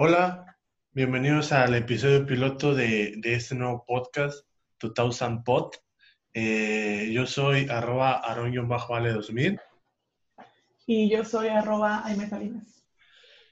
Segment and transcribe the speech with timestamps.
[0.00, 0.56] Hola,
[0.92, 4.46] bienvenidos al episodio piloto de, de este nuevo podcast,
[4.80, 5.72] 2000 Pod.
[6.32, 9.60] Eh, yo soy arroba aron-vale 2000
[10.86, 12.84] Y yo soy arroba Aime Salinas.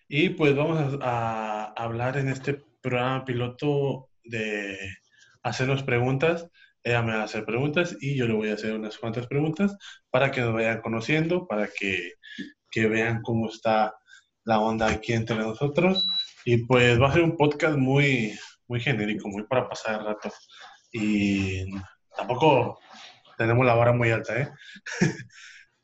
[0.06, 4.78] y pues vamos a, a hablar en este programa piloto de
[5.42, 6.48] hacernos preguntas.
[6.84, 9.76] Ella me va a hacer preguntas y yo le voy a hacer unas cuantas preguntas
[10.10, 12.12] para que nos vayan conociendo, para que,
[12.70, 13.96] que vean cómo está
[14.44, 16.06] la onda aquí entre nosotros.
[16.48, 20.32] Y pues va a ser un podcast muy, muy genérico, muy para pasar el rato.
[20.92, 21.64] Y
[22.16, 22.78] tampoco
[23.36, 24.48] tenemos la vara muy alta, ¿eh?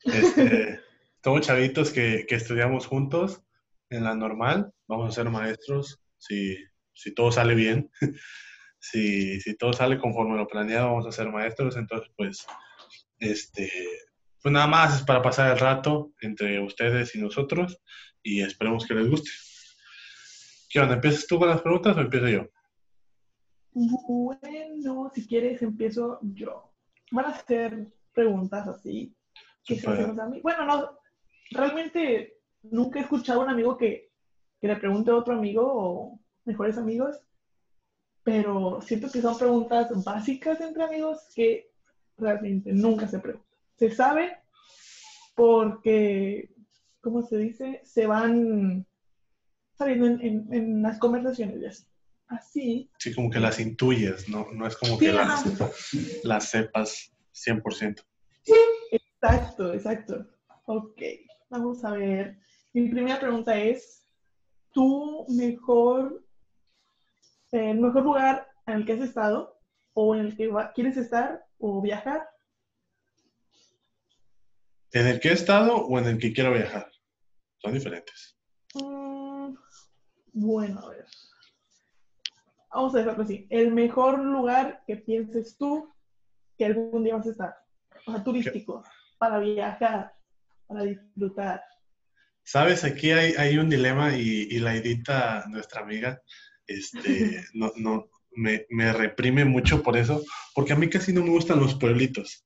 [0.05, 0.81] Este,
[1.23, 3.41] somos chavitos que, que estudiamos juntos
[3.89, 4.71] en la normal.
[4.87, 6.57] Vamos a ser maestros si,
[6.93, 7.91] si todo sale bien.
[8.85, 11.77] Si, si todo sale conforme lo planeado, vamos a ser maestros.
[11.77, 12.45] Entonces, pues,
[13.17, 13.71] este,
[14.41, 17.79] pues nada más es para pasar el rato entre ustedes y nosotros
[18.21, 19.31] y esperemos que les guste.
[20.73, 20.95] ¿Qué onda?
[20.95, 22.49] ¿Empiezas tú con las preguntas o empiezo yo?
[23.73, 26.73] Bueno, si quieres empiezo yo.
[27.11, 29.15] Van a ser preguntas así.
[29.63, 30.41] Que se hacen a mí.
[30.41, 30.97] Bueno, no,
[31.51, 34.09] realmente nunca he escuchado a un amigo que,
[34.59, 37.21] que le pregunte a otro amigo o mejores amigos,
[38.23, 41.69] pero siento que son preguntas básicas entre amigos que
[42.17, 43.47] realmente nunca se preguntan.
[43.75, 44.39] Se sabe
[45.35, 46.49] porque,
[46.99, 47.81] ¿cómo se dice?
[47.83, 48.87] Se van
[49.77, 51.87] saliendo en, en- en las conversaciones
[52.27, 52.89] así.
[52.97, 55.43] Sí, como que las intuyes, no, no es como Sí, que las,
[56.23, 58.01] las sepas 100%.
[58.91, 60.27] exacto, exacto.
[60.65, 61.01] Ok,
[61.49, 62.37] vamos a ver.
[62.73, 64.05] Mi primera pregunta es,
[64.71, 66.23] ¿tu mejor,
[67.51, 69.59] eh, el mejor lugar en el que has estado
[69.93, 72.27] o en el que va- quieres estar o viajar?
[74.91, 76.89] ¿En el que he estado o en el que quiero viajar?
[77.57, 78.37] Son diferentes.
[78.75, 79.32] Mm,
[80.33, 81.05] bueno, a ver.
[82.73, 83.47] Vamos a dejarlo así.
[83.49, 85.89] El mejor lugar que pienses tú
[86.57, 87.55] que algún día vas a estar.
[88.05, 88.83] O sea, turístico,
[89.17, 90.13] para viajar,
[90.67, 91.61] para disfrutar.
[92.43, 96.21] Sabes, aquí hay, hay un dilema y, y la Edita, nuestra amiga,
[96.67, 100.23] este, no, no, me, me reprime mucho por eso,
[100.55, 102.45] porque a mí casi no me gustan los pueblitos.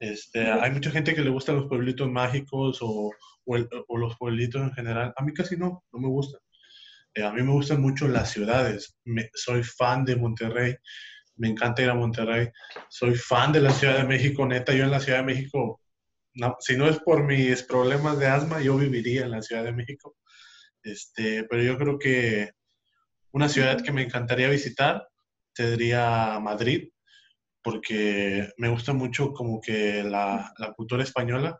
[0.00, 3.10] Este, hay mucha gente que le gustan los pueblitos mágicos o,
[3.44, 5.14] o el- o los pueblitos en general.
[5.16, 6.40] A mí casi no, no me gustan.
[7.16, 8.96] Eh, a mí me gustan mucho las ciudades.
[9.34, 10.74] Soy fan de Monterrey.
[11.36, 12.48] Me encanta ir a Monterrey.
[12.90, 14.46] Soy fan de la Ciudad de México.
[14.46, 15.80] Neta, yo en la Ciudad de México,
[16.34, 19.72] no- si no es por mis problemas de asma, yo viviría en la Ciudad de
[19.72, 20.16] México.
[20.82, 22.50] Este, pero yo creo que
[23.32, 25.08] una ciudad que me encantaría visitar
[25.54, 26.90] sería Madrid,
[27.62, 31.58] porque me gusta mucho como que la, la cultura española.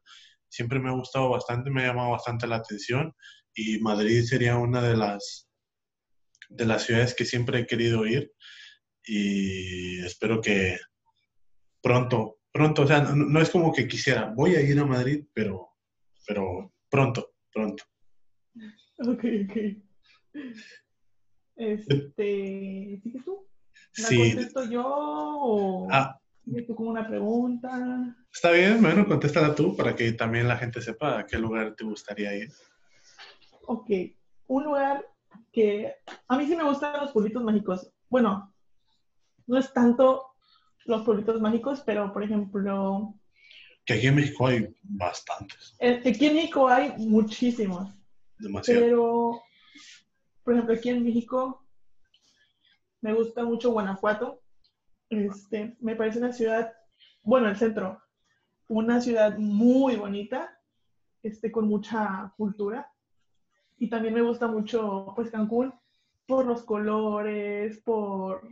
[0.48, 3.14] Siempre me ha gustado bastante, me ha llamado bastante la atención
[3.54, 5.45] y Madrid sería una de las,
[6.48, 8.32] de las ciudades que siempre he querido ir
[9.04, 10.78] y espero que
[11.80, 15.24] pronto, pronto, o sea, no, no es como que quisiera, voy a ir a Madrid,
[15.32, 15.68] pero,
[16.26, 17.84] pero pronto, pronto.
[18.98, 19.56] Ok, ok.
[21.56, 23.46] Este, ¿sigues tú?
[23.98, 26.20] ¿La Sí, contesto yo o ah,
[26.66, 28.16] tú como una pregunta?
[28.32, 31.84] está bien, bueno, contéstala tú para que también la gente sepa a qué lugar te
[31.84, 32.50] gustaría ir.
[33.66, 33.90] Ok,
[34.48, 35.06] un lugar
[35.52, 35.94] que
[36.28, 37.90] a mí sí me gustan los pueblitos mágicos.
[38.08, 38.52] Bueno,
[39.46, 40.26] no es tanto
[40.84, 43.14] los pueblitos mágicos, pero por ejemplo,
[43.84, 47.88] Que aquí en México hay bastantes, eh, aquí en México hay muchísimos,
[48.38, 48.80] demasiado.
[48.80, 49.42] pero
[50.44, 51.66] por ejemplo, aquí en México
[53.00, 54.42] me gusta mucho Guanajuato.
[55.08, 56.72] Este, me parece una ciudad,
[57.22, 58.00] bueno, el centro,
[58.68, 60.58] una ciudad muy bonita,
[61.22, 62.92] este, con mucha cultura.
[63.78, 65.74] Y también me gusta mucho, pues, Cancún,
[66.26, 68.48] por los colores, por,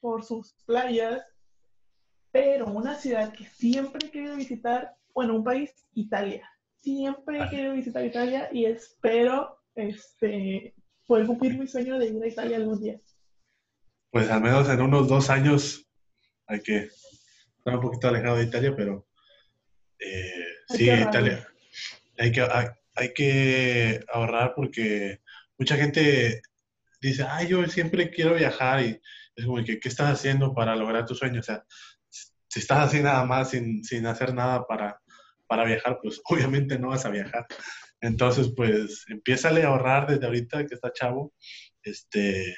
[0.00, 1.24] por sus playas.
[2.30, 6.48] Pero una ciudad que siempre he querido visitar, bueno, un país, Italia.
[6.80, 10.74] Siempre he querido visitar Italia y espero, este,
[11.06, 13.00] poder cumplir mi sueño de ir a Italia algún día.
[14.10, 15.86] Pues al menos en unos dos años
[16.46, 16.88] hay que
[17.58, 19.06] estar un poquito alejado de Italia, pero
[19.98, 20.90] eh, sí.
[20.90, 21.46] Italia.
[22.18, 22.66] Hay que, hay,
[22.98, 25.20] hay que ahorrar porque
[25.56, 26.42] mucha gente
[27.00, 29.00] dice, ay, yo siempre quiero viajar y
[29.36, 31.40] es como que, ¿qué estás haciendo para lograr tu sueño?
[31.40, 31.64] O sea,
[32.10, 35.00] si estás así nada más sin, sin hacer nada para,
[35.46, 37.46] para viajar, pues obviamente no vas a viajar.
[38.00, 41.34] Entonces, pues, empiézale a ahorrar desde ahorita que está chavo,
[41.82, 42.56] este,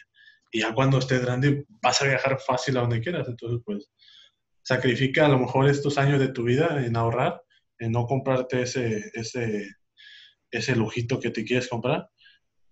[0.53, 3.29] y ya cuando estés grande vas a viajar fácil a donde quieras.
[3.29, 3.91] Entonces, pues,
[4.63, 7.43] sacrifica a lo mejor estos años de tu vida en ahorrar,
[7.79, 9.69] en no comprarte ese, ese,
[10.51, 12.09] ese lujito que te quieres comprar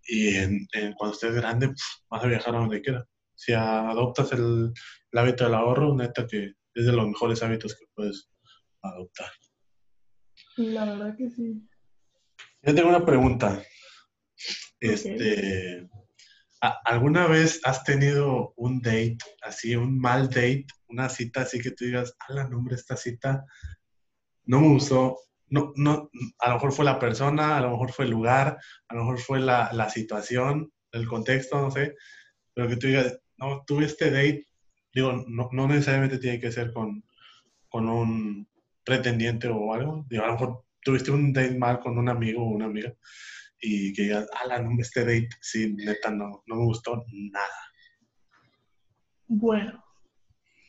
[0.04, 3.04] y en, en cuando estés grande pf, vas a viajar a donde quieras.
[3.34, 4.72] Si adoptas el,
[5.12, 8.30] el hábito del ahorro, neta que es de los mejores hábitos que puedes
[8.82, 9.30] adoptar.
[10.56, 11.62] La verdad que sí.
[12.62, 13.62] Yo tengo una pregunta.
[14.80, 15.88] Este,
[16.60, 21.72] ¿a- ¿alguna vez has tenido un date, así, un mal date, una cita así que
[21.72, 23.44] tú digas, a la nombre esta cita
[24.44, 25.18] no me gustó,
[25.50, 28.58] no, no, a lo mejor fue la persona, a lo mejor fue el lugar,
[28.88, 31.94] a lo mejor fue la, la situación, el contexto, no sé,
[32.54, 34.46] pero que tú digas, no, tuve este date,
[34.92, 37.04] digo, no, no necesariamente tiene que ser con,
[37.68, 38.48] con un
[38.84, 42.50] pretendiente o algo, digo, a lo mejor tuviste un date mal con un amigo o
[42.50, 42.92] una amiga
[43.60, 47.48] y que digas, ala, no, este date, sí, neta, no, no me gustó nada.
[49.26, 49.84] Bueno,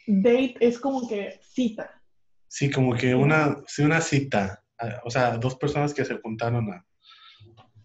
[0.08, 2.02] date es como que cita.
[2.48, 4.64] Sí, como que una, sí, una cita,
[5.04, 6.86] o sea, dos personas que se juntaron a,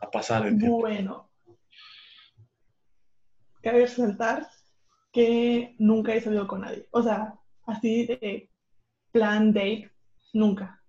[0.00, 0.79] a pasar el tiempo.
[0.81, 1.31] Bueno,
[3.62, 4.46] cabe resaltar
[5.12, 6.87] que nunca he salido con nadie.
[6.91, 7.35] O sea,
[7.67, 8.50] así de
[9.12, 9.91] plan date,
[10.32, 10.81] nunca.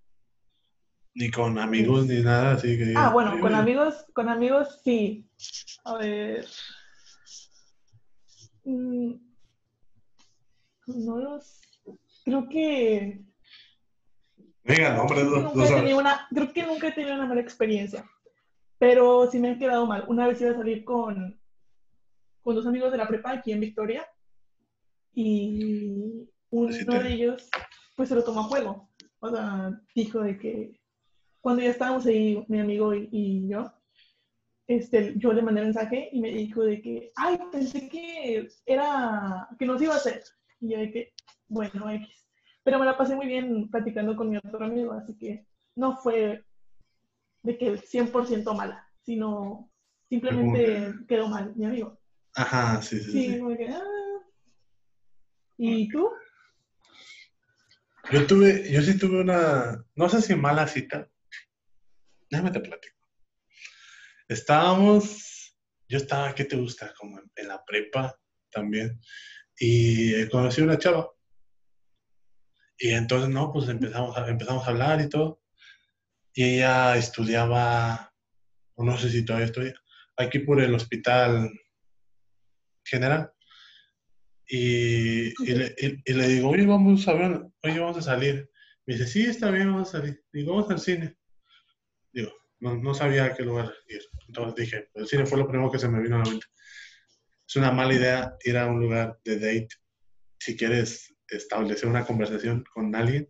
[1.14, 3.62] Ni con amigos ni nada, así que Ah, bueno, "Oye, con oye".
[3.62, 5.30] amigos, con amigos sí.
[5.86, 6.46] A ver.
[8.66, 9.14] Mm,
[10.88, 11.62] No los.
[12.26, 13.22] Creo que.
[14.66, 18.04] Venga, hombre, nunca tenido una, creo que nunca he tenido una mala experiencia.
[18.78, 20.06] Pero sí me ha quedado mal.
[20.08, 21.40] Una vez iba a salir con,
[22.42, 24.06] con dos amigos de la prepa aquí en Victoria.
[25.14, 27.50] Y uno te- de ellos,
[27.96, 28.90] pues se lo tomó a juego.
[29.20, 30.80] O sea, dijo de que
[31.42, 33.72] cuando ya estábamos ahí, mi amigo y, y yo,
[34.68, 39.66] este, yo le mandé mensaje y me dijo de que, ay, pensé que era, que
[39.66, 40.24] nos iba a hacer.
[40.60, 41.14] Y yo de que,
[41.48, 42.25] bueno, X.
[42.66, 45.46] Pero me la pasé muy bien platicando con mi otro amigo, así que
[45.76, 46.44] no fue
[47.44, 49.70] de que 100% mala, sino
[50.10, 52.00] simplemente quedó mal mi amigo.
[52.34, 53.40] Ajá, sí, sí, Sí, sí.
[53.40, 53.84] como que, ah.
[55.58, 56.10] ¿Y tú?
[58.12, 61.08] Yo tuve, yo sí tuve una, no sé si mala cita.
[62.32, 62.96] Déjame te platico.
[64.28, 65.56] Estábamos,
[65.88, 66.96] yo estaba, ¿qué te gusta?
[66.98, 68.20] Como en, en la prepa
[68.50, 69.00] también.
[69.60, 71.15] Y conocí a una chava.
[72.78, 75.42] Y entonces, no, pues empezamos a, empezamos a hablar y todo.
[76.34, 78.14] Y ella estudiaba,
[78.76, 79.74] o no sé si todavía estudia,
[80.18, 81.50] aquí por el hospital
[82.84, 83.32] general.
[84.48, 88.50] Y, y le, y- y le digo, oye, vamos a ver, oye, vamos a salir.
[88.86, 90.24] Me dice, sí, está bien, vamos a salir.
[90.32, 91.16] Digo, vamos al cine.
[92.14, 94.02] Digo, no, no sabía a qué lugar ir.
[94.28, 96.46] Entonces dije, el cine fue lo primero que se me vino a la mente.
[97.48, 99.70] Es una mala idea ir a un lugar de date
[100.40, 103.30] si quieres establecer una conversación con alguien,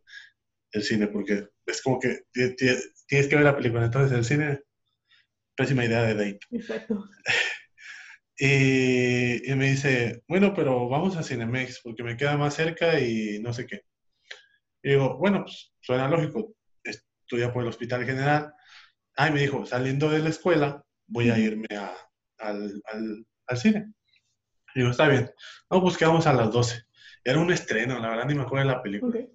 [0.71, 2.75] el cine, porque es como que ti- ti-
[3.07, 3.85] tienes que ver la película.
[3.85, 4.61] Entonces el cine,
[5.55, 6.39] pésima idea de date.
[6.51, 7.05] Exacto.
[8.37, 13.39] Y, y me dice, bueno, pero vamos a Cinemex porque me queda más cerca y
[13.41, 13.81] no sé qué.
[14.83, 16.53] Y digo, bueno, pues suena lógico,
[16.83, 18.53] estudia por el Hospital General.
[19.17, 21.95] Ah, y me dijo, saliendo de la escuela, voy a irme a-
[22.39, 23.93] al, al- al cine.
[24.75, 25.31] Y digo, está bien.
[25.71, 26.83] No, pues quedamos a las 12.
[27.25, 29.19] Era un estreno, la verdad ni me acuerdo de la película.
[29.19, 29.29] Ok.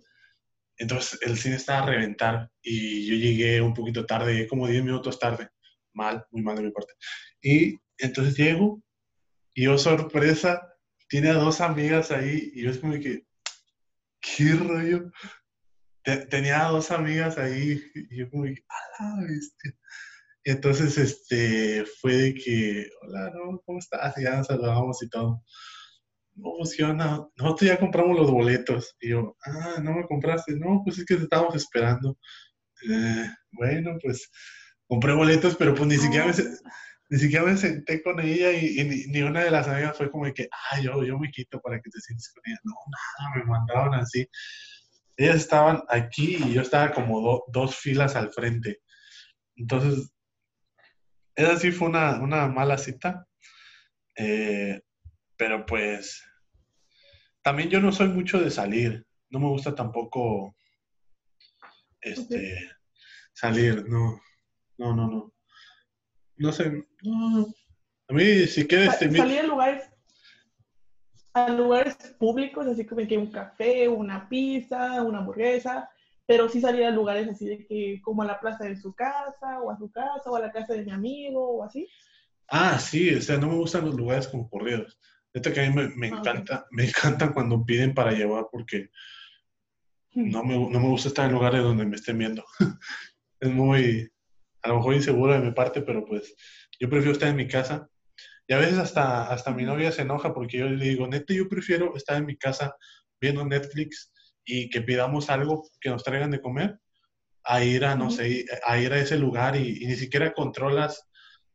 [0.79, 5.19] Entonces el cine estaba a reventar y yo llegué un poquito tarde, como 10 minutos
[5.19, 5.51] tarde.
[5.93, 6.95] Mal, muy mal de mi parte.
[7.43, 8.83] Y entonces llego
[9.55, 10.73] y yo, sorpresa,
[11.09, 13.27] tiene a dos amigas ahí y yo es como que,
[14.21, 15.11] ¿qué rollo?
[16.05, 19.75] Te- tenía a dos amigas ahí y yo como que, ¡a la bestia!
[20.45, 23.61] Entonces este, fue de que, hola, ¿no?
[23.67, 24.17] ¿cómo estás?
[24.17, 25.43] Y ya nos saludamos y todo.
[26.41, 27.29] No, onda.
[27.37, 28.97] Nosotros ya compramos los boletos.
[29.01, 30.55] Y yo, ah, no me compraste.
[30.57, 32.17] No, pues es que te estábamos esperando.
[32.91, 34.31] "Eh, bueno, pues
[34.87, 36.33] compré boletos, pero pues ni siquiera me,
[37.11, 40.11] ni siquiera me senté con ella y, y ni, ni una de las amigas fue
[40.11, 42.59] como de que, ah, yo, yo me quito para que te sientes con ella.
[42.65, 44.27] No, nada, me mandaron así.
[45.17, 48.81] Ellas estaban aquí y yo estaba como do- dos filas al frente.
[49.57, 50.11] Entonces,
[51.35, 53.27] esa sí fue una, una mala cita.
[54.17, 54.81] Eh,
[55.37, 56.23] pero pues,
[57.51, 59.05] también yo no soy mucho de salir.
[59.29, 60.55] No me gusta tampoco
[62.01, 62.71] este,
[63.33, 63.89] salir.
[63.89, 64.21] No,
[64.79, 65.35] no, no, no.
[66.37, 66.87] No sé.
[67.03, 67.49] no.
[68.09, 69.25] A mí, si quieres, te Sa- invito.
[69.25, 69.91] Salir a lugares,
[71.33, 75.91] a lugares públicos, así como que un café, una pizza, una hamburguesa,
[76.27, 79.61] pero sí salir a lugares así de que, como a la plaza de su casa,
[79.61, 81.89] o a su casa, o a la casa de mi amigo, o así.
[82.47, 85.01] Ah, sí, o sea, no me gustan los lugares concurridos.
[85.35, 88.91] Neta que a mí me, me Ah, encanta, me encanta cuando piden para llevar porque
[90.15, 92.45] no me, no me gusta estar en lugares donde me estén viendo.
[93.43, 94.07] Es muy,
[94.61, 96.35] a lo mejor inseguro de mi parte, pero pues
[96.79, 97.89] yo prefiero estar en mi casa.
[98.47, 101.49] Y a veces hasta, hasta mi novia se enoja porque yo le digo, neta, yo
[101.49, 102.77] prefiero estar en mi casa
[103.19, 104.13] viendo Netflix
[104.45, 106.79] y que pidamos algo que nos traigan de comer
[107.45, 111.09] a ir a, no sé, a ir a ese lugar y, ni siquiera controlas.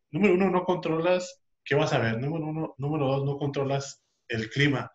[0.09, 2.19] Número uno, no controlas qué vas a ver.
[2.19, 4.91] Número uno, número dos, no controlas el clima.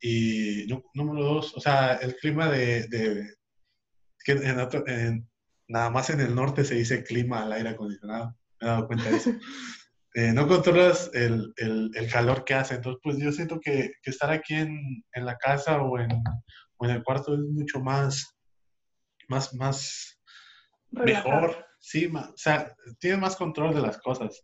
[0.00, 3.34] Y número dos, o sea, el clima de, de
[4.24, 5.28] que en,
[5.68, 8.36] nada más en el norte se dice clima al aire acondicionado.
[8.60, 9.30] Me he dado cuenta de eso.
[10.18, 12.76] Eh, no controlas el, el, el, calor que hace.
[12.76, 16.08] Entonces, pues yo siento que, que estar aquí en, en la casa o en,
[16.78, 18.34] o en, el cuarto es mucho más,
[19.28, 20.18] más, más
[20.90, 21.66] mejor.
[21.80, 24.40] Sí, o sea, tiene más control de las cosas.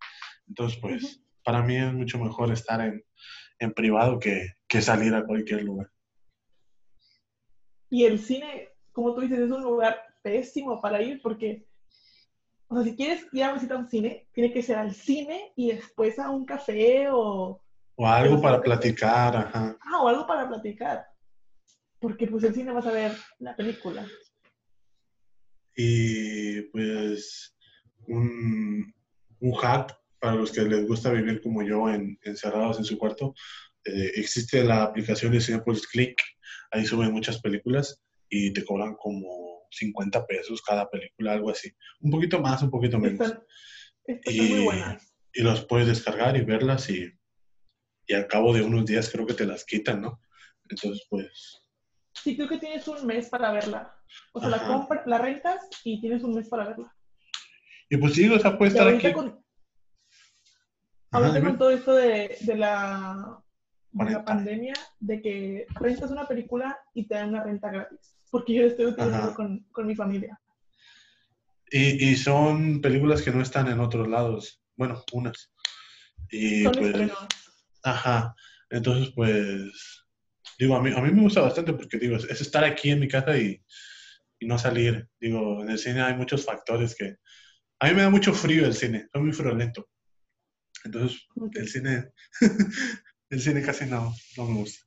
[0.46, 3.04] Entonces, pues, para mí es mucho mejor estar en,
[3.58, 5.90] en privado que, que salir a cualquier lugar.
[7.90, 11.66] Y el cine, como tú dices, es un lugar pésimo para ir porque
[12.72, 15.72] o sea, si quieres ir a visitar un cine, tiene que ser al cine y
[15.72, 17.62] después a un café o...
[17.96, 19.76] O algo para platicar, ajá.
[19.78, 21.06] Ah, o algo para platicar.
[22.00, 24.06] Porque pues el cine vas a ver la película.
[25.76, 27.54] Y pues
[28.08, 28.90] un,
[29.40, 33.34] un hack para los que les gusta vivir como yo en, encerrados en su cuarto.
[33.84, 36.16] Eh, existe la aplicación de Cinepolis Click,
[36.70, 41.72] ahí suben muchas películas y te cobran como 50 pesos cada película, algo así.
[42.00, 43.34] Un poquito más, un poquito menos.
[44.06, 45.12] y, muy buenas.
[45.32, 47.10] Y los puedes descargar y verlas y,
[48.06, 50.20] y al cabo de unos días creo que te las quitan, ¿no?
[50.68, 51.64] Entonces, pues...
[52.22, 53.92] Sí, creo que tienes un mes para verla.
[54.34, 56.94] O sea, la, compra, la rentas y tienes un mes para verla.
[57.90, 59.12] Y pues sí, o sea, puede estar aquí.
[59.12, 59.41] Con,
[61.12, 63.38] ahorita con todo esto de, de la,
[63.92, 68.54] de la pandemia, de que rentas una película y te dan una renta gratis porque
[68.54, 70.40] yo estoy utilizando con, con, mi familia.
[71.70, 74.62] Y, y, son películas que no están en otros lados.
[74.74, 75.52] Bueno, unas.
[76.30, 77.12] Y son pues,
[77.82, 78.34] Ajá.
[78.70, 80.06] Entonces, pues,
[80.58, 83.08] digo, a mí, a mí me gusta bastante porque, digo, es, estar aquí en mi
[83.08, 83.62] casa y,
[84.38, 85.06] y, no salir.
[85.20, 87.16] Digo, en el cine hay muchos factores que...
[87.80, 89.88] A mí me da mucho frío el cine, soy muy friolento.
[90.84, 92.12] Entonces, el cine...
[93.30, 94.84] el cine casi no, no me gusta.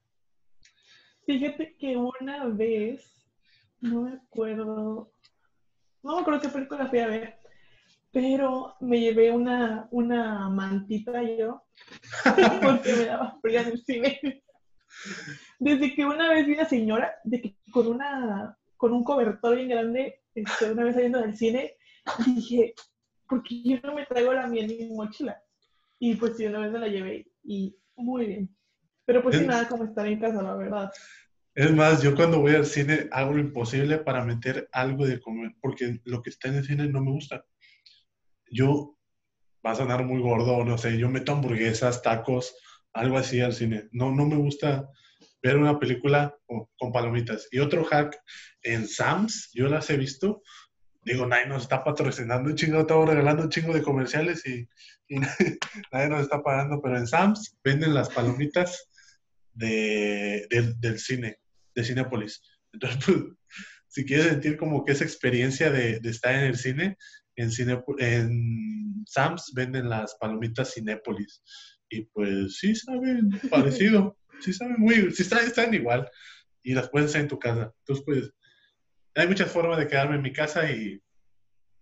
[1.26, 3.04] Fíjate que una vez
[3.82, 5.12] no me acuerdo,
[6.04, 7.40] no me acuerdo qué película fui a ver,
[8.12, 11.64] pero me llevé una, una mantita yo,
[12.62, 14.44] porque me daba frío en el cine.
[15.60, 19.70] Desde que una vez vi una señora de que con una con un cobertor bien
[19.70, 21.76] grande, este, una vez saliendo del cine,
[22.26, 22.76] dije,
[23.28, 25.42] ¿por qué yo no me traigo la mía en mi mochila?
[26.06, 28.56] Y pues sí, una vez me la llevé y muy bien.
[29.06, 30.92] Pero pues sin nada como estar en casa, la verdad.
[31.56, 35.54] Es más, yo cuando voy al cine hago lo imposible para meter algo de comer,
[35.60, 37.44] porque lo que está en el cine no me gusta.
[38.52, 39.00] Yo,
[39.66, 42.56] va a sonar muy gordo, no sé, yo meto hamburguesas, tacos,
[42.94, 43.90] algo así al cine.
[43.92, 44.88] No, no me gusta
[45.42, 47.48] ver una película con, palomitas.
[47.50, 48.16] Y otro hack,
[48.62, 50.44] en Sam's, yo las he visto,
[51.06, 54.68] digo, nadie nos está patrocinando un chingo, estamos regalando un chingo de comerciales y,
[55.92, 58.90] nadie, nos está pagando, pero en Sam's venden las palomitas
[59.54, 60.48] de,
[60.80, 61.38] del cine
[61.76, 62.42] de Cinepolis.
[62.74, 63.18] Entonces, pues,
[63.88, 66.98] si quieres sentir como que esa experiencia de, estar en el cine,
[67.36, 71.44] en, cine, en Sam's venden las palomitas Cinépolis.
[71.88, 76.10] Y pues sí saben parecido, sí saben muy, sí están, están igual.
[76.64, 77.72] Y las puedes hacer en tu casa.
[77.82, 78.32] Entonces, pues,
[79.16, 81.02] hay muchas formas de quedarme en mi casa y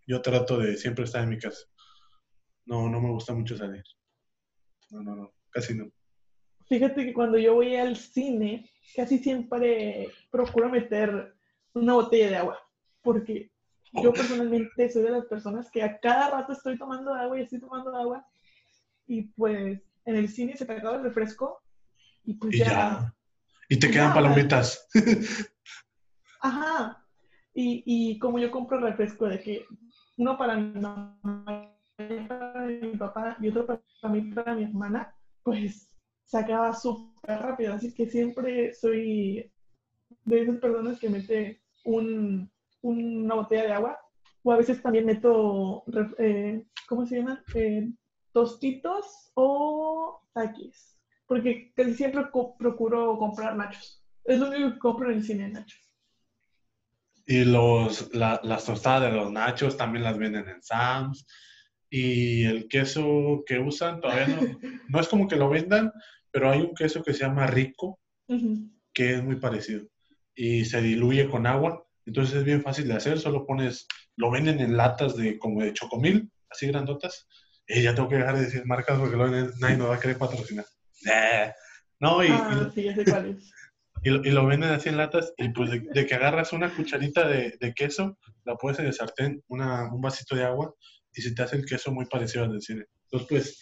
[0.06, 1.66] yo trato de siempre estar en mi casa.
[2.66, 3.84] No, no me gusta mucho salir.
[4.92, 5.90] No, no, no, casi no.
[6.68, 11.36] Fíjate que cuando yo voy al cine, casi siempre procuro meter
[11.74, 12.60] una botella de agua,
[13.02, 13.52] porque
[13.92, 17.60] yo personalmente soy de las personas que a cada rato estoy tomando agua y estoy
[17.60, 18.26] tomando agua,
[19.06, 21.62] y pues en el cine se te acaba el refresco,
[22.24, 23.14] y pues ya,
[23.68, 24.88] Y te quedan palomitas.
[26.42, 27.03] Ajá.
[27.54, 29.66] Y, y como yo compro refresco de que
[30.18, 31.74] uno para mi mamá,
[32.98, 35.90] papá y otro para mí, para mi hermana, pues
[36.24, 37.74] se acaba súper rápido.
[37.74, 39.52] Así que siempre soy
[40.26, 42.50] de esas personas que mete un,
[42.82, 44.00] una botella de agua.
[44.46, 45.84] O a veces también meto,
[46.18, 47.42] eh, ¿cómo se llama?
[47.56, 47.90] Eh,
[48.34, 51.00] tostitos o taquis.
[51.28, 52.26] Porque casi siempre
[52.58, 54.04] procuro comprar nachos.
[54.26, 55.93] Es lo único que compro en el cine, nachos.
[57.26, 61.26] Y los, las tostadas de los nachos también las venden en Sam's
[61.90, 64.42] y el queso que usan todavía no,
[64.90, 65.92] no es como que lo vendan,
[66.32, 68.00] pero hay un queso que se llama rico,
[68.94, 69.86] que es muy parecido
[70.36, 74.60] y se diluye con agua, entonces es bien fácil de hacer, solo pones, lo venden
[74.60, 77.28] en latas de como de chocomil, así grandotas,
[77.68, 80.18] y ya tengo que dejar de decir marcas porque luego nadie nos va a querer
[80.18, 80.66] patrocinar.
[82.00, 83.52] No, y, Ah, sí, ya sé cuál es.
[84.04, 86.74] Y, lo, y lo venden así en latas, y pues de, de que agarras una
[86.76, 90.74] cucharita de, de queso, la pones en el sartén, una, un vasito de agua,
[91.14, 92.86] y se te hace el queso muy parecido al del cine.
[93.12, 93.60] Entonces, pues,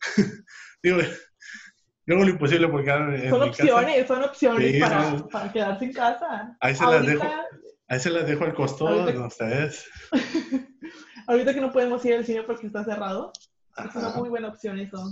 [0.82, 0.98] digo,
[2.06, 4.80] yo hago lo imposible porque en Son casa- opciones, son opciones
[5.30, 6.56] para, quedarse en casa.
[6.60, 7.24] Ahí se las dejo.
[7.88, 9.86] ahí se las dejo al Ahorita- a ustedes.
[11.26, 13.32] ahorita que no podemos ir al cine porque está cerrado,
[13.76, 15.02] es una muy buena opción eso.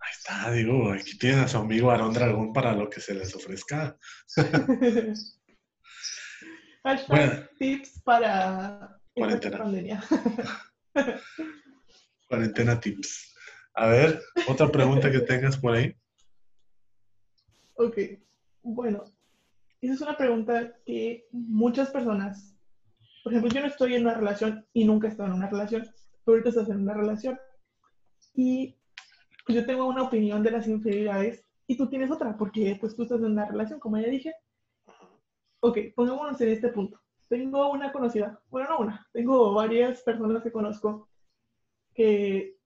[0.00, 3.34] Ahí está, digo, aquí tienen a su amigo Aarón Dragón para lo que se les
[3.34, 3.96] ofrezca.
[6.84, 7.32] Hashtag Bueno.
[7.58, 9.58] tips para Cuarentena.
[9.58, 10.04] pandemia.
[12.28, 13.34] Cuarentena tips.
[13.74, 15.94] A ver, otra pregunta que tengas por ahí.
[17.74, 17.98] Ok,
[18.62, 19.04] bueno,
[19.82, 22.54] esa es una pregunta que muchas personas,
[23.22, 25.84] por ejemplo, yo no estoy en una relación y nunca he estado en una relación,
[26.24, 27.38] tú ahorita estás en una relación
[28.34, 28.78] y
[29.46, 33.04] pues, yo tengo una opinión de las infidelidades y tú tienes otra, porque pues tú
[33.04, 34.34] estás en una relación, como ya dije.
[35.60, 37.00] Ok, pongámonos en este punto.
[37.28, 41.08] Tengo una conocida, bueno, no una, tengo varias personas que conozco
[41.94, 42.56] que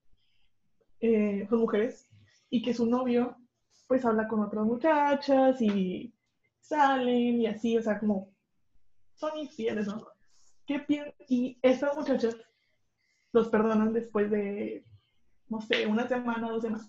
[1.01, 2.11] eh, son mujeres
[2.51, 3.37] y que su novio
[3.87, 6.15] pues habla con otras muchachas y
[6.61, 8.33] salen y así, o sea, como
[9.15, 10.07] son infieles, ¿no?
[10.67, 10.85] ¿Qué
[11.29, 12.37] y estas muchachas
[13.33, 14.85] los perdonan después de,
[15.50, 16.88] no sé, una semana, dos semanas.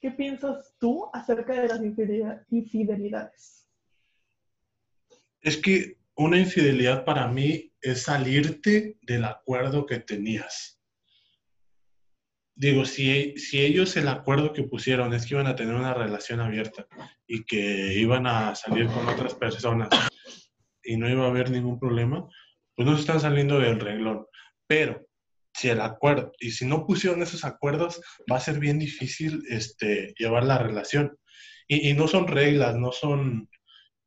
[0.00, 3.68] ¿Qué piensas tú acerca de las infidelidad- infidelidades?
[5.40, 10.80] Es que una infidelidad para mí es salirte del acuerdo que tenías.
[12.54, 16.40] Digo, si, si ellos el acuerdo que pusieron es que iban a tener una relación
[16.40, 16.86] abierta
[17.26, 19.88] y que iban a salir con otras personas
[20.82, 22.26] y no iba a haber ningún problema,
[22.74, 24.26] pues no se están saliendo del renglón.
[24.66, 25.06] Pero
[25.56, 30.12] si el acuerdo, y si no pusieron esos acuerdos, va a ser bien difícil este,
[30.18, 31.16] llevar la relación.
[31.66, 33.48] Y, y no son reglas, no son,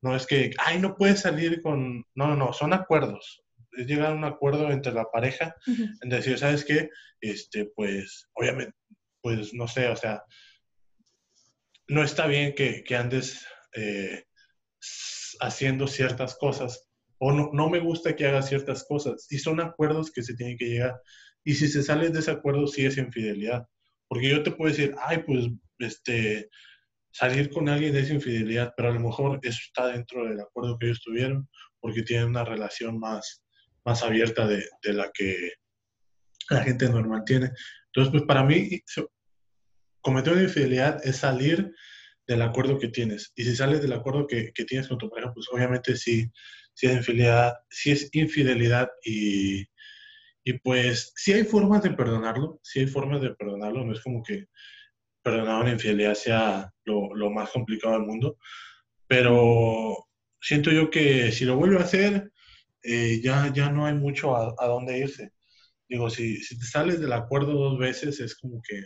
[0.01, 3.41] no es que, ay, no puedes salir con, no, no, son acuerdos.
[3.71, 6.89] Es llegar a un acuerdo entre la pareja en decir, ¿sabes qué?
[7.19, 8.75] Este, pues, obviamente,
[9.21, 10.23] pues, no sé, o sea,
[11.87, 13.45] no está bien que, que andes
[13.75, 14.23] eh,
[15.39, 20.11] haciendo ciertas cosas o no, no me gusta que hagas ciertas cosas y son acuerdos
[20.11, 21.01] que se tienen que llegar.
[21.49, 23.67] Y si se sale de ese acuerdo, sí es infidelidad.
[24.07, 25.47] Porque yo te puedo decir, ay, pues,
[25.79, 26.47] este,
[27.09, 30.85] salir con alguien es infidelidad, pero a lo mejor eso está dentro del acuerdo que
[30.85, 33.43] ellos tuvieron porque tienen una relación más,
[33.83, 35.53] más abierta de, de la que
[36.51, 37.49] la gente normal tiene.
[37.87, 38.83] Entonces, pues para mí,
[40.01, 41.73] cometer una infidelidad es salir
[42.27, 43.33] del acuerdo que tienes.
[43.35, 46.29] Y si sales del acuerdo que, que tienes con tu pareja, pues obviamente sí,
[46.75, 49.65] sí es infidelidad, sí es infidelidad y,
[50.43, 54.23] y pues sí hay formas de perdonarlo, sí hay formas de perdonarlo, no es como
[54.23, 54.45] que
[55.21, 58.37] perdonar una infidelidad sea lo, lo más complicado del mundo,
[59.07, 60.07] pero
[60.41, 62.31] siento yo que si lo vuelve a hacer,
[62.83, 65.33] eh, ya, ya no hay mucho a, dónde irse.
[65.87, 68.83] Digo, si, si te sales del acuerdo dos veces, es como que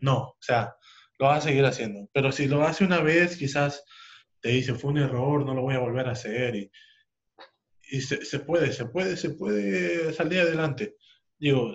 [0.00, 0.74] no, o sea,
[1.18, 2.08] lo vas a seguir haciendo.
[2.12, 3.84] Pero si lo hace una vez, quizás
[4.40, 6.56] te dice, fue un error, no lo voy a volver a hacer.
[6.56, 6.70] Y,
[7.90, 10.96] y se, se puede, se puede, se puede salir adelante.
[11.38, 11.74] Digo,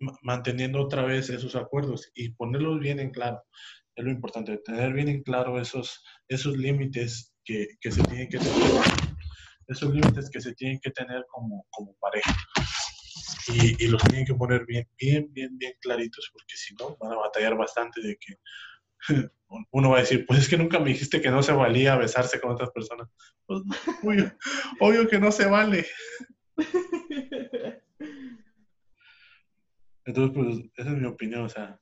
[0.00, 3.42] ma- manteniendo otra vez esos acuerdos y ponerlos bien en claro.
[3.96, 8.38] Es lo importante, tener bien en claro esos, esos límites que, que se tienen que
[8.38, 8.72] tener,
[9.68, 12.34] esos límites que se tienen que tener como, como pareja.
[13.48, 17.12] Y, y los tienen que poner bien, bien, bien, bien claritos, porque si no, van
[17.12, 18.34] a batallar bastante de que
[19.70, 22.40] uno va a decir, pues es que nunca me dijiste que no se valía besarse
[22.40, 23.08] con otras personas.
[23.46, 23.62] Pues,
[24.02, 24.32] obvio,
[24.80, 25.86] obvio que no se vale.
[30.06, 31.80] Entonces, pues, esa es mi opinión, o sea,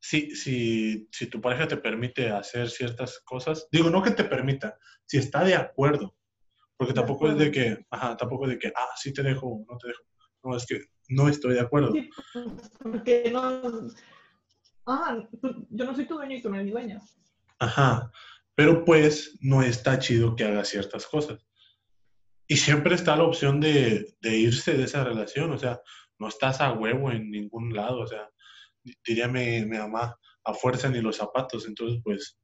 [0.00, 4.78] si, si, si tu pareja te permite hacer ciertas cosas, digo, no que te permita,
[5.06, 6.14] si está de acuerdo,
[6.76, 9.78] porque tampoco es de que, ajá, tampoco es de que, ah, sí te dejo, no
[9.78, 10.02] te dejo.
[10.42, 10.78] No, es que
[11.08, 11.92] no estoy de acuerdo.
[11.92, 12.10] Sí,
[12.82, 13.88] porque no.
[14.86, 15.16] Ah,
[15.70, 17.00] yo no soy tu dueño y tú no eres mi dueña.
[17.58, 18.10] Ajá,
[18.54, 21.44] pero pues no está chido que haga ciertas cosas.
[22.46, 25.80] Y siempre está la opción de, de irse de esa relación, o sea,
[26.18, 28.28] no estás a huevo en ningún lado, o sea,
[29.06, 32.38] diría mi, mi mamá, a fuerza ni los zapatos, entonces pues,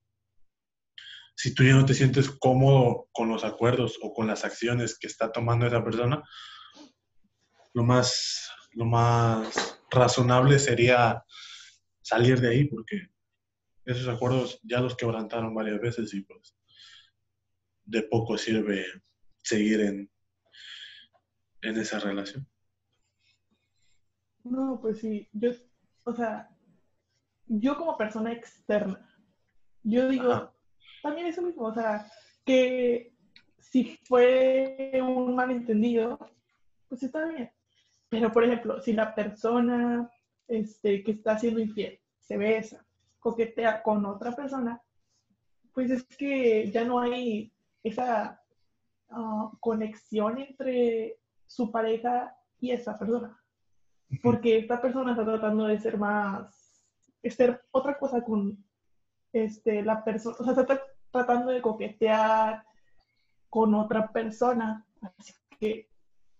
[1.37, 5.07] si tú ya no te sientes cómodo con los acuerdos o con las acciones que
[5.07, 6.23] está tomando esa persona,
[7.75, 11.25] lo más, lo más razonable sería
[12.11, 13.09] salir de ahí, porque
[13.85, 16.57] esos acuerdos ya los quebrantaron varias veces y pues
[17.85, 18.85] de poco sirve
[19.43, 20.11] seguir en,
[21.63, 22.49] en esa relación.
[24.43, 25.53] No, pues sí, yo,
[26.03, 26.51] o sea,
[27.47, 29.09] yo como persona externa,
[29.85, 30.53] yo digo,
[31.05, 32.11] también eso mismo, o sea,
[32.45, 33.15] que
[33.59, 36.19] si fue un malentendido,
[36.89, 37.53] pues está bien.
[38.09, 40.11] Pero, por ejemplo, si la persona
[40.49, 42.00] este, que está siendo infiel
[42.31, 42.87] se besa,
[43.19, 44.81] coquetea con otra persona,
[45.75, 48.41] pues es que ya no hay esa
[49.09, 53.37] ah, conexión entre su pareja y esa persona.
[54.23, 56.87] Porque esta persona está tratando de ser más,
[57.25, 58.65] ser otra cosa con
[59.33, 62.65] este, la persona, o sea, está tratando de coquetear
[63.49, 64.87] con otra persona.
[65.01, 65.89] Así que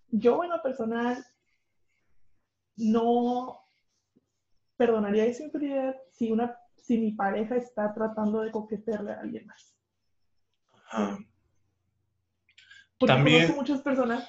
[0.07, 1.21] yo en lo personal
[2.77, 3.60] no
[4.81, 9.77] perdonaría esa infidelidad si una si mi pareja está tratando de coquetearle a alguien más.
[12.97, 13.41] Porque También...
[13.41, 14.27] conozco muchas personas.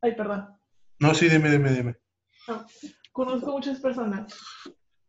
[0.00, 0.48] Ay, perdón.
[0.98, 1.96] No, sí, dime, dime, dime.
[3.12, 4.34] conozco muchas personas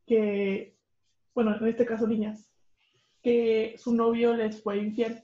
[0.05, 0.77] que,
[1.33, 2.51] bueno, en este caso niñas,
[3.23, 5.23] que su novio les fue infiel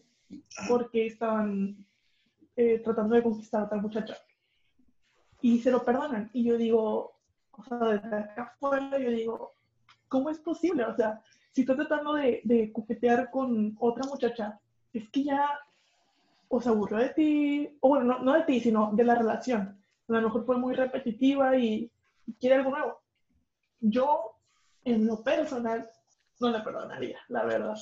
[0.69, 1.85] porque estaban
[2.55, 4.15] eh, tratando de conquistar a otra muchacha.
[5.41, 6.29] Y se lo perdonan.
[6.31, 7.20] Y yo digo,
[7.51, 9.53] o sea, desde acá afuera, yo digo,
[10.07, 10.85] ¿cómo es posible?
[10.85, 14.59] O sea, si estás tratando de, de coquetear con otra muchacha,
[14.93, 15.59] es que ya
[16.53, 19.81] o se aburrió de ti, o bueno, no, de ti, sino de la relación.
[20.09, 21.89] A lo mejor fue muy repetitiva y,
[22.39, 23.01] quiere algo nuevo.
[23.79, 24.37] Yo,
[24.83, 25.89] en lo personal,
[26.39, 27.77] no le perdonaría, la verdad.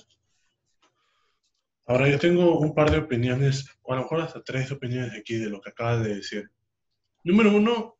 [1.87, 5.37] Ahora, yo tengo un par de opiniones, o a lo mejor hasta tres opiniones aquí
[5.37, 6.51] de lo que acabas de decir.
[7.23, 7.97] Número uno,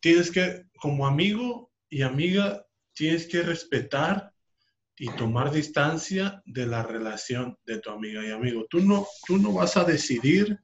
[0.00, 4.32] tienes que, como amigo y amiga, tienes que respetar
[4.98, 8.66] y tomar distancia de la relación de tu amiga y amigo.
[8.70, 10.58] Tú no, tú no vas a decidir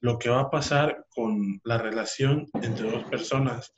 [0.00, 3.72] lo que va a pasar con la relación entre dos personas.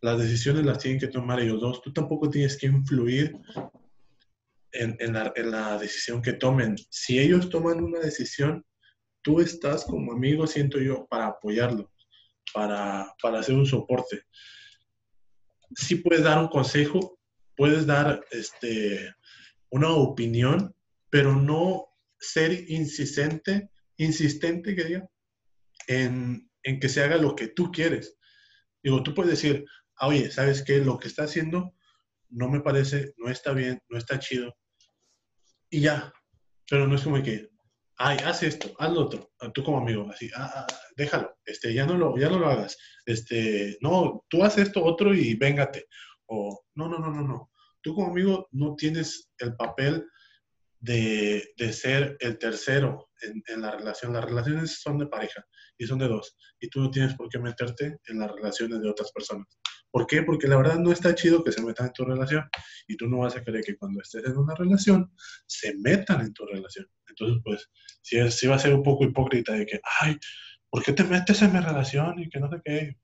[0.00, 1.80] Las decisiones las tienen que tomar ellos dos.
[1.80, 3.36] Tú tampoco tienes que influir
[4.72, 6.76] en, en, la, en la decisión que tomen.
[6.90, 8.64] Si ellos toman una decisión,
[9.22, 11.90] tú estás como amigo, siento yo, para apoyarlo,
[12.54, 14.22] para, para hacer un soporte.
[15.74, 17.18] Sí puedes dar un consejo,
[17.56, 19.12] puedes dar este,
[19.70, 20.74] una opinión,
[21.10, 21.86] pero no
[22.18, 25.08] ser insistente, insistente que diga,
[25.88, 28.16] en, en, que se haga lo que tú quieres.
[28.82, 29.64] Digo, tú puedes decir,
[29.96, 30.78] ah, oye, ¿sabes qué?
[30.78, 31.74] Lo que está haciendo
[32.30, 34.56] no me parece, no está bien, no está chido.
[35.70, 36.12] Y ya,
[36.70, 37.48] pero no es como que,
[37.96, 41.86] ay, haz esto, haz lo otro, tú como amigo, así, ah, ah, déjalo, este, ya
[41.86, 42.76] no lo, ya no lo hagas,
[43.06, 45.86] este, no, tú haz esto otro y véngate,
[46.26, 47.50] o no, no, no, no, no.
[47.82, 50.06] Tú como amigo no tienes el papel
[50.80, 54.12] de, de ser el tercero en, la relación.
[54.12, 55.44] Las relaciones son de pareja
[55.78, 56.36] y son de dos.
[56.60, 59.46] Y tú no tienes por qué meterte en las relaciones de otras personas.
[59.94, 60.24] ¿Por qué?
[60.24, 62.50] Porque la verdad no está chido que se metan en tu relación
[62.88, 65.08] y tú no vas a querer que cuando estés en una relación
[65.46, 66.90] se metan en tu relación.
[67.06, 67.70] Entonces, pues,
[68.02, 70.18] si va a ser un poco hipócrita de que, ay,
[70.68, 72.18] ¿por qué te metes en mi relación?
[72.18, 72.96] Y que no sé qué.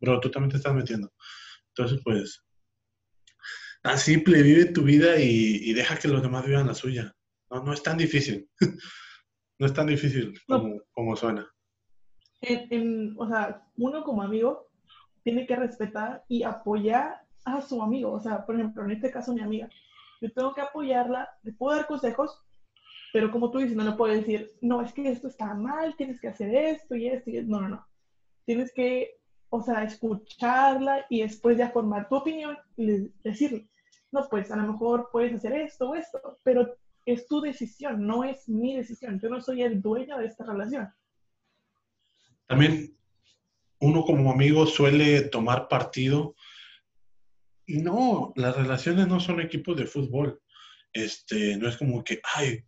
[0.00, 1.12] Bro, tú también te estás metiendo.
[1.76, 2.42] Entonces, pues,
[3.82, 7.14] tan simple, vive tu vida y, deja que los demás vivan la suya.
[7.50, 8.48] No, no es tan difícil.
[9.58, 11.46] no es tan difícil como, suena.
[13.18, 14.70] o sea, uno como amigo
[15.24, 18.12] tiene que respetar y apoyar a su amigo.
[18.12, 19.68] O sea, por ejemplo, en este caso mi amiga.
[20.20, 22.40] Yo tengo que apoyarla, le puedo dar consejos,
[23.12, 26.20] pero como tú dices, no le puedo decir, no, es que esto está mal, tienes
[26.20, 27.50] que hacer esto y esto y esto.
[27.50, 27.86] No, no, no.
[28.44, 33.68] Tienes que, o sea, escucharla y después ya formar tu opinión y decirle,
[34.12, 38.24] no, pues a lo mejor puedes hacer esto o esto, pero es tu decisión, no
[38.24, 39.18] es mi decisión.
[39.20, 40.92] Yo no soy el dueño de esta relación.
[42.46, 42.94] También
[43.84, 46.34] uno como amigo suele tomar partido
[47.66, 50.40] y no, las relaciones no son equipos de fútbol.
[50.92, 52.64] Este, no es como que, ay,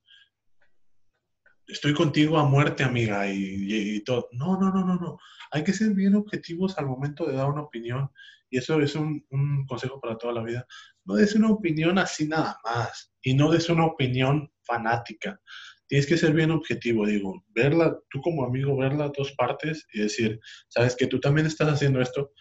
[1.66, 4.28] estoy contigo a muerte, amiga, y, todo.
[4.32, 5.18] No, no, no, no, no.
[5.52, 8.10] Hay que ser bien objetivos al momento de dar una opinión.
[8.48, 10.66] Y eso es un, un consejo para toda la vida
[11.06, 15.40] no des una opinión así nada más y no des una opinión fanática.
[15.88, 20.00] Tienes que ser bien objetivo, digo, verla, tú como amigo, ver las dos partes y
[20.00, 22.32] decir, sabes que tú también estás haciendo esto.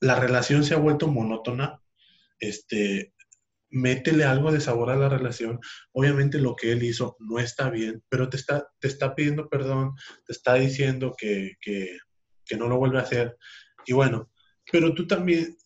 [0.00, 1.80] La relación se ha vuelto monótona,
[2.38, 3.12] este,
[3.70, 5.58] métele algo de sabor a la relación.
[5.92, 9.94] Obviamente lo que él hizo no está bien, pero te está, te está pidiendo perdón,
[10.26, 11.98] te está diciendo que, que,
[12.44, 13.36] que no lo vuelve a hacer.
[13.86, 14.30] Y bueno,
[14.70, 15.56] pero tú también,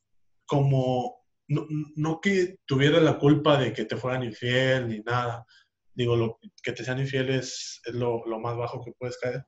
[0.46, 1.66] como no,
[1.96, 5.44] no, que tuviera la culpa de que te fueran infiel ni nada.
[5.96, 9.44] Digo, lo, que te sean infieles es, lo, lo, más bajo que puedes caer.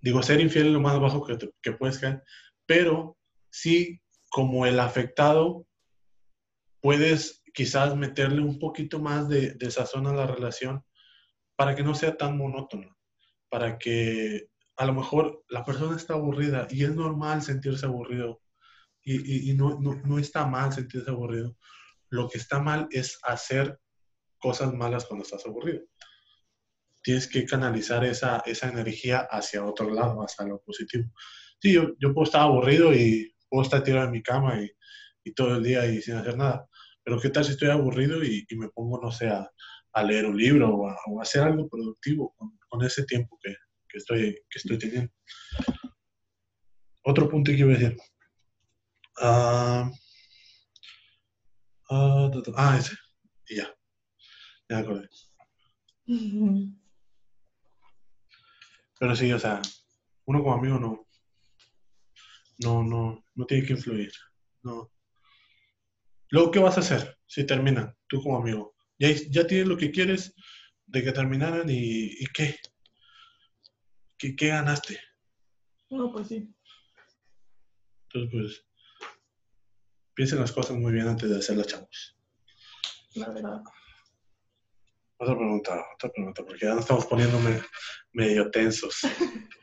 [0.00, 2.22] Digo, ser infiel es lo más bajo que, que puedes caer.
[2.66, 3.16] pero
[3.50, 5.66] sí, como el afectado,
[6.80, 10.84] puedes quizás meterle un poquito más de, de sazón a la relación
[11.56, 12.96] para que no sea tan monótono,
[13.50, 18.40] para que a lo mejor la persona está aburrida y es normal sentirse aburrido
[19.02, 21.56] y, no, no, está mal sentirse aburrido.
[22.08, 23.78] Lo que está mal es hacer
[24.40, 25.82] cosas malas cuando estás aburrido.
[27.02, 31.12] Tienes que canalizar esa, esa energía hacia otro lado, hacia lo positivo.
[31.60, 34.70] Sí, yo, yo puedo estar aburrido y puedo estar tirado en mi cama y,
[35.24, 36.66] y todo el día y sin hacer nada.
[37.04, 39.50] Pero ¿qué tal si estoy aburrido y, y me pongo, no sé, a,
[39.92, 42.34] a, leer un libro o a, hacer algo productivo
[42.68, 43.54] con, ese tiempo que,
[43.88, 45.12] que, estoy, que estoy teniendo?
[47.02, 47.96] Otro punto que iba a decir.
[49.18, 49.90] Ah,
[51.90, 52.94] ah, ese.
[53.48, 53.74] Y ya.
[54.70, 55.08] Ya me acordé.
[59.00, 59.60] Pero sí, o sea,
[60.26, 61.08] uno como amigo no.
[62.58, 64.12] No, no, no tiene que influir.
[64.62, 64.92] No.
[66.28, 67.96] Luego, ¿qué vas a hacer si terminan?
[68.06, 68.76] Tú como amigo.
[68.98, 70.34] Ya, ya tienes lo que quieres
[70.86, 72.56] de que terminaran y, ¿qué?
[74.18, 74.36] ¿qué?
[74.36, 75.00] ¿Qué ganaste?
[75.88, 76.48] No, pues sí.
[78.04, 78.64] Entonces, pues,
[80.14, 82.16] piensen las cosas muy bien antes de hacerlas, chavos.
[83.14, 83.62] La verdad.
[85.22, 87.60] Otra pregunta, otra pregunta, porque ya nos estamos poniéndome
[88.14, 89.00] medio tensos.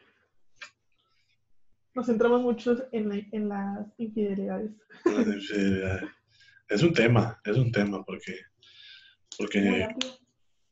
[1.95, 4.69] Nos centramos mucho en, en las infidelidades.
[6.69, 8.39] Es un tema, es un tema, porque,
[9.35, 9.87] porque,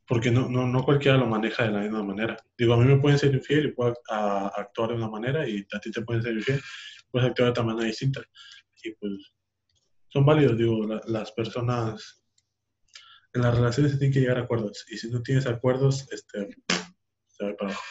[0.06, 2.36] porque no, no, no, cualquiera lo maneja de la misma manera.
[2.56, 5.80] Digo, a mí me pueden ser infiel y puedo actuar de una manera y a
[5.80, 6.60] ti te pueden ser infiel,
[7.10, 8.22] puedes actuar de otra manera distinta.
[8.84, 9.32] Y pues
[10.10, 12.24] son válidos, digo, las personas
[13.36, 16.56] en las relaciones se tienen que llegar a acuerdos y si no tienes acuerdos, este,
[17.28, 17.84] se va para abajo.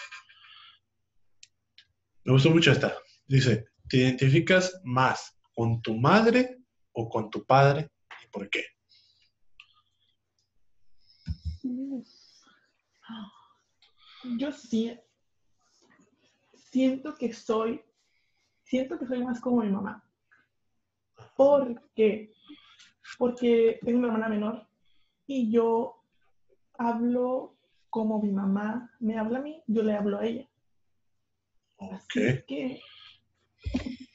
[2.23, 2.97] Me gustó mucho esta.
[3.27, 6.57] Dice, ¿te identificas más con tu madre
[6.91, 7.91] o con tu padre
[8.23, 8.65] y por qué?
[14.39, 14.99] Yo sí
[16.55, 17.81] siento que soy,
[18.63, 20.03] siento que soy más como mi mamá.
[21.37, 22.33] ¿Por qué?
[23.17, 24.67] Porque tengo una hermana menor
[25.27, 25.95] y yo
[26.77, 27.55] hablo
[27.89, 30.49] como mi mamá me habla a mí, yo le hablo a ella.
[31.77, 32.81] Así que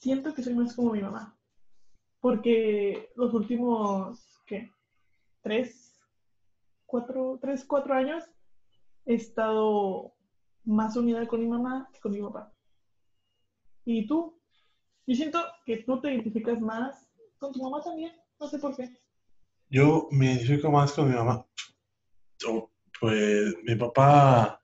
[0.00, 1.36] siento que soy más como mi mamá.
[2.20, 4.70] Porque los últimos, ¿qué?
[5.42, 6.00] Tres,
[6.84, 8.24] cuatro, tres, cuatro años
[9.04, 10.12] he estado
[10.64, 12.52] más unida con mi mamá que con mi papá.
[13.84, 14.36] ¿Y tú?
[15.06, 18.90] Yo siento que tú te identificas más con tu mamá también, no sé por qué.
[19.68, 21.46] Yo me identifico más con mi mamá.
[23.00, 24.62] Pues mi papá,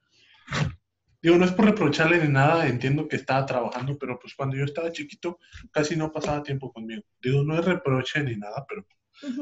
[1.21, 4.65] digo, no es por reprocharle ni nada, entiendo que estaba trabajando, pero pues cuando yo
[4.65, 5.39] estaba chiquito
[5.71, 7.03] casi no pasaba tiempo conmigo.
[7.21, 8.87] Digo, no es reproche ni nada, pero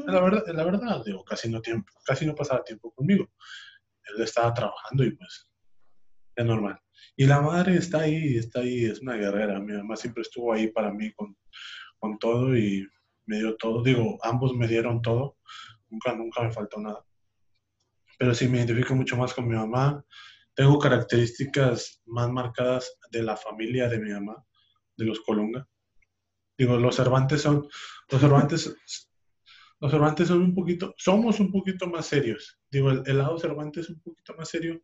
[0.05, 3.29] la, verdad, la verdad, digo, casi no, tiempo, casi no pasaba tiempo conmigo.
[4.03, 5.47] Él estaba trabajando y pues
[6.35, 6.79] es normal.
[7.15, 9.59] Y la madre está ahí, está ahí, es una guerrera.
[9.59, 11.35] Mi mamá siempre estuvo ahí para mí con,
[11.97, 12.87] con todo y
[13.25, 13.83] me dio todo.
[13.83, 15.37] Digo, ambos me dieron todo.
[15.91, 17.05] Nunca, nunca me faltó nada.
[18.17, 20.03] Pero sí me identifico mucho más con mi mamá.
[20.55, 24.43] Tengo características más marcadas de la familia de mi mamá,
[24.97, 25.67] de los Colunga.
[26.57, 27.67] Digo, los Cervantes son,
[28.09, 28.75] los Cervantes,
[29.79, 32.59] los Cervantes son un poquito, somos un poquito más serios.
[32.69, 34.81] Digo, el, el lado Cervantes es un poquito más serio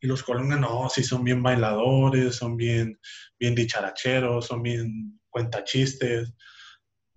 [0.00, 2.98] y los Colunga no, sí son bien bailadores, son bien,
[3.38, 6.32] bien dicharacheros, son bien cuentachistes.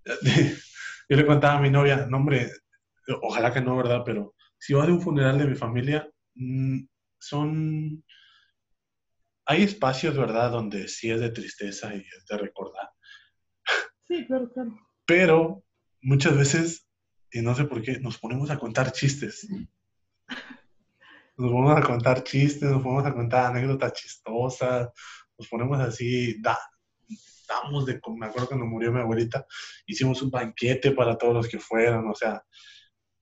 [1.08, 2.50] Yo le contaba a mi novia, no hombre,
[3.22, 4.02] ojalá que no, ¿verdad?
[4.04, 6.80] Pero si va de un funeral de mi familia, mm,
[7.18, 8.04] son...
[9.46, 10.50] Hay espacios, ¿verdad?
[10.50, 12.88] Donde sí es de tristeza y es de recordar.
[14.08, 14.74] Sí, claro, claro.
[15.04, 15.62] Pero
[16.00, 16.88] muchas veces,
[17.30, 19.46] y no sé por qué, nos ponemos a contar chistes
[21.36, 24.90] nos ponemos a contar chistes, nos ponemos a contar anécdotas chistosas,
[25.36, 26.58] nos ponemos así, da,
[27.48, 29.46] damos de, me acuerdo cuando murió mi abuelita,
[29.86, 32.42] hicimos un banquete para todos los que fueron, o sea,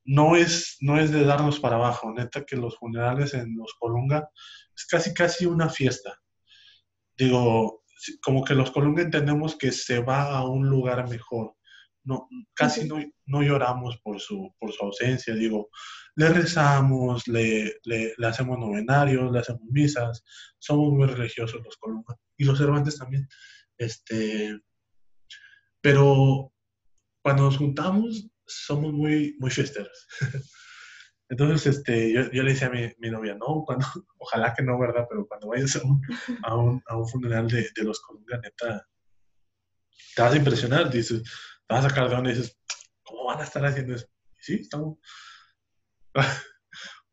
[0.04, 4.28] no es, no es de darnos para abajo, neta que los funerales en los Colunga
[4.74, 6.20] es casi casi una fiesta.
[7.16, 7.84] Digo,
[8.22, 11.54] como que los Colunga entendemos que se va a un lugar mejor.
[12.04, 15.70] No, casi no, no lloramos por su, por su ausencia, digo,
[16.16, 20.24] le rezamos, le, le, hacemos novenarios, le hacemos misas,
[20.58, 23.28] somos muy religiosos los Colunga y los Cervantes también.
[23.78, 24.58] Este,
[25.80, 26.52] pero
[27.22, 30.06] cuando nos juntamos somos muy, muy fiesteros.
[31.28, 33.86] Entonces, este, yo, yo, le decía a mi, mi, novia, no, cuando,
[34.18, 35.06] ojalá que no, ¿verdad?
[35.08, 36.02] Pero cuando vayas a un,
[36.42, 38.86] a un, a un funeral de, de, los Colunga, neta,
[40.14, 42.58] te vas a impresionar, dices, te vas a sacar de onda y dices,
[43.02, 44.06] ¿cómo van a estar haciendo eso?
[44.38, 44.98] Y sí, estamos...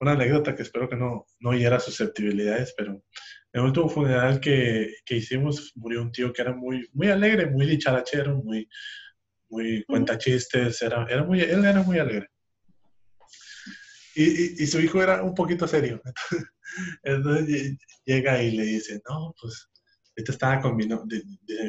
[0.01, 3.03] Una anécdota que espero que no, no hiera susceptibilidades, pero en
[3.51, 7.65] el último funeral que, que, hicimos murió un tío que era muy, muy alegre, muy
[7.65, 8.69] dicharachero, muy,
[9.49, 12.27] muy cuenta chistes, era, era muy, él era muy alegre.
[14.15, 16.01] Y, y, su hijo era un poquito serio.
[17.03, 19.69] Entonces llega y le dice, no, pues,
[20.15, 21.21] este estaba con mi novia,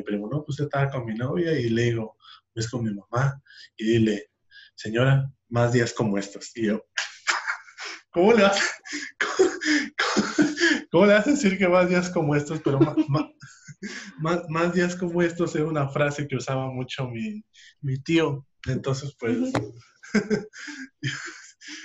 [0.05, 2.17] primo, no, pues estaba con mi novia y le digo,
[2.55, 3.41] es con mi mamá.
[3.77, 4.31] Y dile,
[4.75, 6.51] señora, más días como estos.
[6.57, 6.85] Y yo,
[8.13, 8.63] ¿cómo le hace?
[10.91, 12.61] ¿Cómo, le hace decir que más días como estos?
[12.63, 13.27] Pero más, más,
[14.19, 17.43] más, días como estos es una frase que usaba mucho mi,
[17.81, 18.47] mi tío.
[18.67, 19.53] Entonces, pues,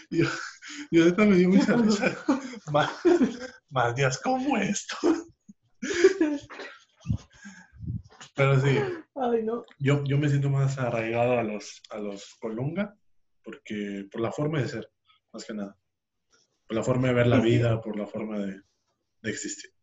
[0.09, 0.25] yo,
[0.91, 2.17] yo, ahorita me dio mucha risa.
[2.71, 2.91] Más,
[3.69, 5.27] más días como estos.
[8.35, 8.77] Pero sí.
[9.79, 12.97] yo, yo me siento más arraigado a los, a los Colunga,
[13.43, 14.91] porque por la forma de ser,
[15.31, 15.77] más que nada.
[16.67, 18.61] Por la forma de ver la vida, por la forma de,
[19.21, 19.74] de existir.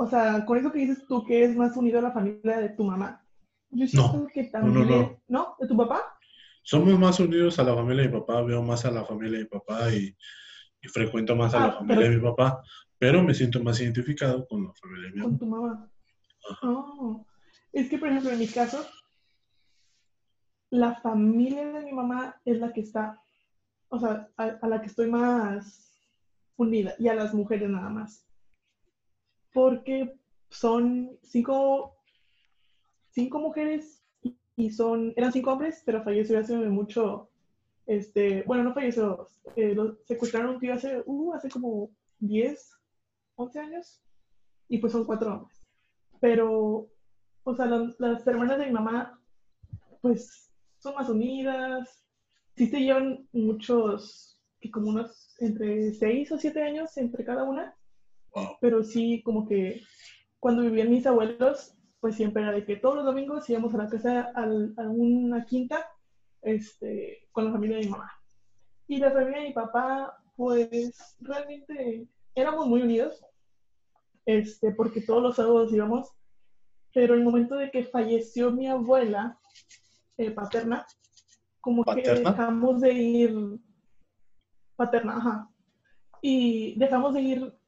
[0.00, 2.70] O sea, con eso que dices tú que es más unido a la familia de
[2.70, 3.22] tu mamá.
[3.68, 4.88] Yo siento no, que también.
[4.88, 6.16] No, no, no, ¿De tu papá?
[6.62, 9.44] Somos más unidos a la familia de mi papá, veo más a la familia de
[9.44, 10.16] mi papá y,
[10.80, 12.62] y frecuento más a la ah, familia de mi papá,
[12.96, 15.28] pero me siento más identificado con la familia de mi mamá.
[15.28, 15.92] Con tu mamá.
[16.62, 17.26] Oh.
[17.70, 18.82] Es que, por ejemplo, en mi caso,
[20.70, 23.20] la familia de mi mamá es la que está,
[23.90, 25.92] o sea, a, la que estoy más
[26.56, 28.29] unida y a las mujeres nada más.
[29.52, 31.96] Porque son cinco,
[33.10, 34.02] cinco mujeres
[34.56, 37.30] y son, eran cinco hombres, pero falleció hace mucho,
[37.86, 42.72] este, bueno, no falleció, eh, secuestraron un tío hace, uh, hace como 10,
[43.36, 44.02] 11 años
[44.68, 45.66] y pues son cuatro hombres.
[46.20, 46.88] Pero,
[47.42, 49.18] o sea, las, hermanas de mi mamá,
[50.02, 52.04] pues, son más unidas,
[52.56, 57.74] sí se llevan muchos, que como unos entre seis o siete años entre cada una,
[58.60, 59.82] pero sí como que
[60.38, 63.88] cuando vivían mis abuelos, pues siempre era de que todos los domingos íbamos a la
[63.88, 65.86] casa a una quinta
[66.42, 68.10] este, con la familia de mi mamá.
[68.88, 73.24] Y la familia de mi papá, pues realmente éramos muy unidos,
[74.24, 76.10] este, porque todos los sábados íbamos,
[76.92, 79.38] pero el momento de que falleció mi abuela
[80.16, 80.86] eh, paterna,
[81.60, 83.60] como que dejamos de ir,
[84.76, 85.50] paterna, ajá,
[86.22, 87.59] y dejamos de ir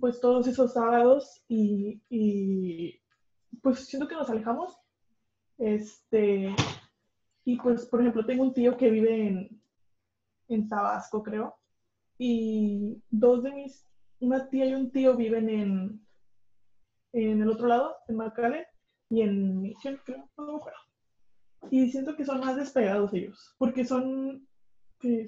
[0.00, 3.00] pues todos esos sábados y, y
[3.62, 4.76] pues siento que nos alejamos,
[5.58, 6.54] este,
[7.44, 9.62] y pues por ejemplo tengo un tío que vive en,
[10.48, 11.56] en Tabasco creo,
[12.18, 13.88] y dos de mis
[14.20, 16.06] una tía y un tío viven en,
[17.12, 18.64] en el otro lado, en McAllen,
[19.10, 20.28] y en Mission, creo,
[21.70, 24.46] Y siento que son más despegados ellos, porque son,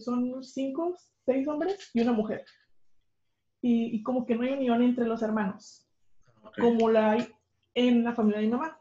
[0.01, 2.45] son cinco, seis hombres y una mujer.
[3.63, 5.87] Y, como que no hay unión entre los hermanos,
[6.59, 7.29] como la hay
[7.75, 8.79] en la familia de mi mamá.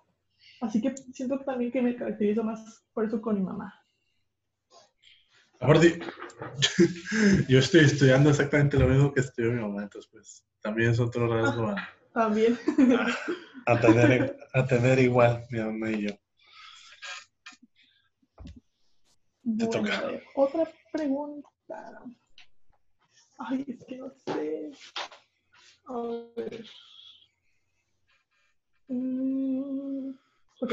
[0.61, 3.73] Así que siento también que me caracterizo más por eso con mi mamá.
[5.59, 5.99] Aparte,
[7.49, 11.27] yo estoy estudiando exactamente lo mismo que estudió mi mamá, entonces pues también es otro
[11.27, 11.75] rasgo
[12.13, 12.57] también.
[13.65, 16.11] a, tener, a tener igual mi mamá y yo.
[19.57, 20.11] Te toca.
[20.35, 22.01] otra pregunta.
[23.39, 24.71] Ay, es que no sé.
[25.87, 26.01] A
[26.35, 26.65] ver.
[28.89, 30.09] Mm,
[30.61, 30.71] ok.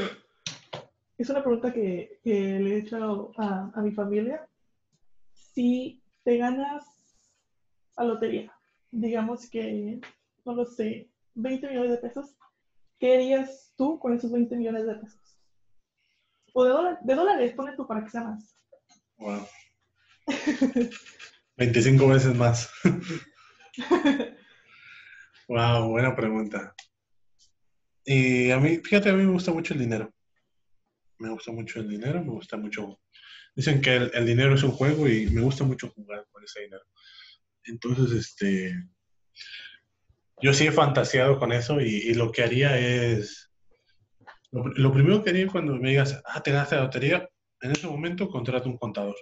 [1.17, 4.47] Es una pregunta que, que le he hecho a, a mi familia
[5.31, 6.85] si te ganas
[7.95, 8.53] a lotería,
[8.91, 9.99] digamos que,
[10.45, 12.35] no lo sé, 20 millones de pesos,
[12.99, 15.39] ¿qué harías tú con esos 20 millones de pesos?
[16.53, 18.55] O de, de dólares, pone tú para que sea más.
[19.17, 19.47] Wow.
[21.57, 22.71] 25 veces más.
[25.47, 26.73] wow, buena pregunta.
[28.05, 30.13] Y a mí, fíjate, a mí me gusta mucho el dinero.
[31.19, 32.99] Me gusta mucho el dinero, me gusta mucho
[33.57, 36.83] Dicen que el, dinero es un juego y me gusta mucho jugar con ese dinero.
[37.63, 38.71] Entonces, este,
[40.39, 43.51] yo sí he fantaseado con eso y, lo que haría es,
[44.51, 47.27] lo, primero que haría cuando me digas, ah, te ganaste la lotería,
[47.61, 49.15] en ese momento contrato un contador.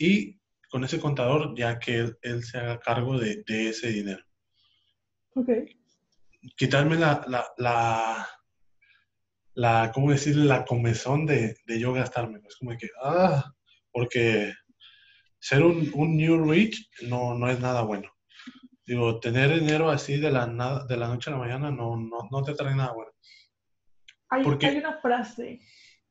[0.00, 0.40] Y
[0.70, 4.24] con ese contador, ya que él, se haga cargo de, ese dinero.
[5.34, 5.50] Ok.
[6.56, 7.24] Quitarme la,
[7.58, 8.26] la
[9.54, 10.36] la, ¿cómo decir?
[10.36, 12.40] La comezón de, de yo gastarme.
[12.46, 13.52] Es como que, ah,
[13.92, 14.52] porque
[15.38, 18.10] ser un, un New Rich no, no es nada bueno.
[18.86, 22.28] Digo, tener dinero así de la, nada, de la noche a la mañana no, no,
[22.30, 23.12] no te trae nada bueno.
[24.30, 25.60] Hay, hay una frase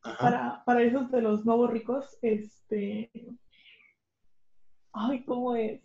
[0.02, 3.12] para, para esos de los nuevos ricos, este...
[5.02, 5.80] Ay, ¿cómo es?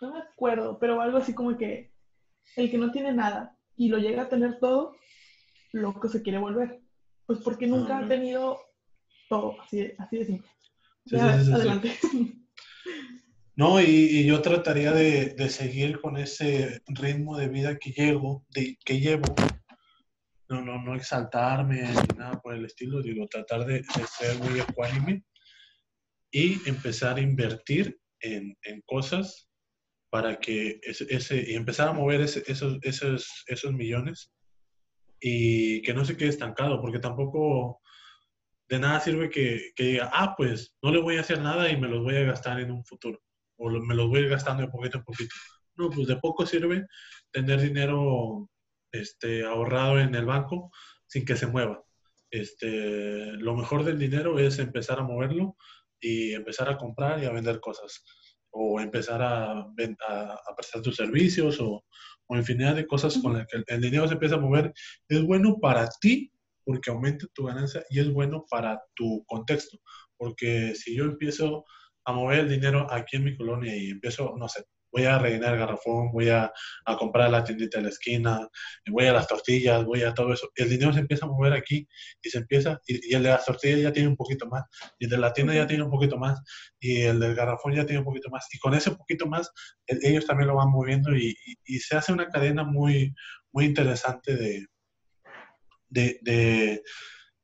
[0.00, 1.92] No me acuerdo, pero algo así como que
[2.56, 4.96] el que no tiene nada y lo llega a tener todo,
[5.72, 6.80] loco se quiere volver.
[7.26, 8.04] Pues porque nunca Ah.
[8.04, 8.58] ha tenido
[9.28, 10.50] todo, así de, así de simple.
[11.06, 11.52] Sí, Ya, sí, sí, sí.
[11.52, 11.92] adelante.
[13.56, 18.44] No, y, y yo trataría de, de seguir con ese ritmo de vida que llevo,
[18.52, 19.32] de, que llevo.
[20.48, 24.58] No, no, no exaltarme ni nada por el estilo, digo, tratar de, de ser muy
[24.58, 25.22] ecuánime
[26.32, 29.48] y empezar a invertir en, en cosas
[30.10, 34.32] para que ese, ese- y empezar a mover ese- esos, esos, esos millones
[35.20, 37.80] y que no se quede estancado, porque tampoco
[38.68, 41.76] de nada sirve que, que diga, ah, pues no le voy a hacer nada y
[41.76, 43.20] me los voy a gastar en un futuro,
[43.58, 45.34] o me los voy a ir gastando de poquito en poquito.
[45.76, 46.86] No, pues de poco sirve
[47.32, 48.48] tener dinero
[48.92, 50.70] este, ahorrado en el banco
[51.06, 51.82] sin que se mueva.
[52.30, 55.56] Este, lo mejor del dinero es empezar a moverlo
[56.04, 58.04] y empezar a comprar y a vender cosas,
[58.50, 61.84] o empezar a, a prestar tus servicios, o,
[62.28, 64.72] o infinidad de cosas con las que el, el dinero se empieza a mover.
[65.08, 66.30] Es bueno para ti
[66.64, 69.78] porque aumenta tu ganancia y es bueno para tu contexto.
[70.16, 71.64] Porque si yo empiezo
[72.06, 74.64] a mover el dinero aquí en mi colonia y empiezo, no sé,
[74.94, 76.52] voy a rellenar el garrafón, voy a,
[76.84, 78.48] a comprar la tiendita de la esquina,
[78.86, 81.86] voy a las tortillas, voy a todo eso, el dinero se empieza a mover aquí
[82.22, 84.62] y se empieza, y, y el de las tortillas ya tiene un poquito más,
[84.98, 86.40] y el de la tienda ya tiene un poquito más,
[86.78, 89.50] y el del garrafón ya tiene un poquito más, y con ese poquito más,
[89.86, 93.12] el- ellos también lo van moviendo y, y- y se hace una cadena muy,
[93.52, 94.66] muy interesante de,
[95.88, 96.82] de, de,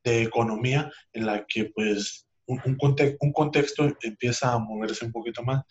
[0.05, 2.78] de economía en la que pues un, un,
[3.20, 5.62] un contexto empieza a moverse un poquito más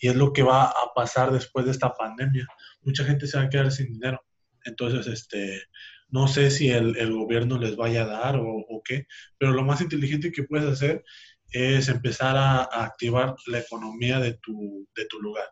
[0.00, 2.46] y es lo que va a pasar después de esta pandemia.
[2.82, 4.24] Mucha gente se va a quedar sin dinero.
[4.64, 5.62] Entonces, este,
[6.08, 9.06] no sé si el, el gobierno les vaya a dar o, qué,
[9.38, 11.04] pero lo más inteligente que puedes hacer
[11.52, 15.46] es empezar a, a activar la economía de tu, de tu lugar.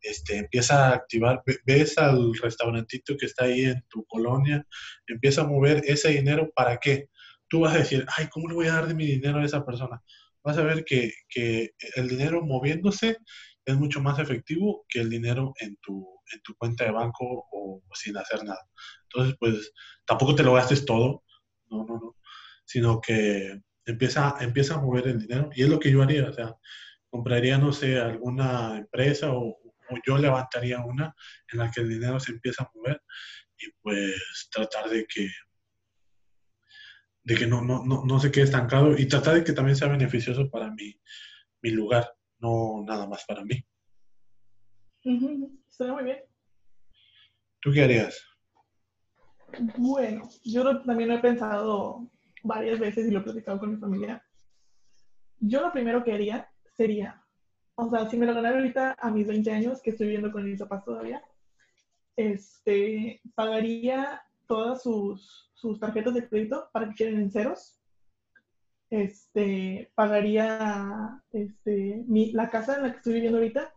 [0.00, 4.64] Este, empieza a activar, ve- ves al restaurantito que está ahí en tu colonia,
[5.06, 7.08] empieza a mover ese dinero para qué.
[7.48, 9.64] Tú vas a decir, ay, ¿cómo le voy a dar de mi dinero a esa
[9.64, 10.00] persona?
[10.44, 13.18] Vas a ver que, que el dinero moviéndose
[13.72, 17.82] es mucho más efectivo que el dinero en tu, en tu cuenta de banco o,
[17.94, 18.60] sin hacer nada.
[19.04, 19.72] Entonces, pues
[20.04, 21.24] tampoco te lo gastes todo,
[21.70, 22.16] no, no, no,
[22.64, 26.32] sino que empieza, empieza a mover el dinero y es lo que yo haría, o
[26.32, 26.54] sea,
[27.10, 31.14] compraría, no sé, alguna empresa o, o yo levantaría una
[31.52, 33.02] en la que el dinero se empieza a mover
[33.58, 35.28] y pues tratar de que
[37.28, 39.88] de que no, no, no, no se quede estancado y tratar de que también sea
[39.88, 40.98] beneficioso para mi,
[41.60, 43.62] mi lugar, no nada más para mí.
[45.04, 46.18] Ujú, Está muy bien.
[47.60, 48.22] ¿Tú qué harías?
[49.76, 52.06] Bueno, yo también lo he pensado
[52.42, 54.22] varias veces y lo he platicado con mi familia.
[55.40, 57.24] Yo lo primero que haría sería,
[57.74, 60.44] o sea, si me lo ganara ahorita a mis 20 años, que estoy viviendo con
[60.44, 61.22] mis papás todavía,
[62.16, 67.77] este, pagaría todas sus, sus tarjetas de crédito para que queden en ceros.
[68.90, 73.70] Este, pagaría este, mi- la casa en la que estoy viviendo ahorita.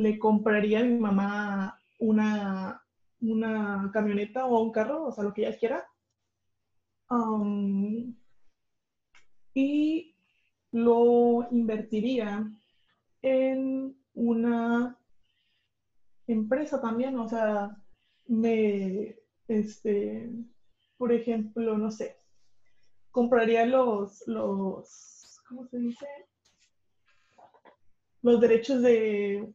[0.00, 2.80] Le compraría a mi mamá una,
[3.20, 5.84] una camioneta o un carro, o sea, lo que ella quiera.
[7.10, 8.14] Um,
[9.54, 10.14] y
[10.72, 12.44] lo invertiría
[13.22, 14.96] en una
[16.26, 17.70] empresa también, o sea,
[18.26, 19.16] me,
[19.48, 20.30] este,
[20.96, 22.16] por ejemplo, no sé,
[23.16, 26.06] compraría los, los, ¿cómo se dice?
[28.20, 29.50] Los derechos de...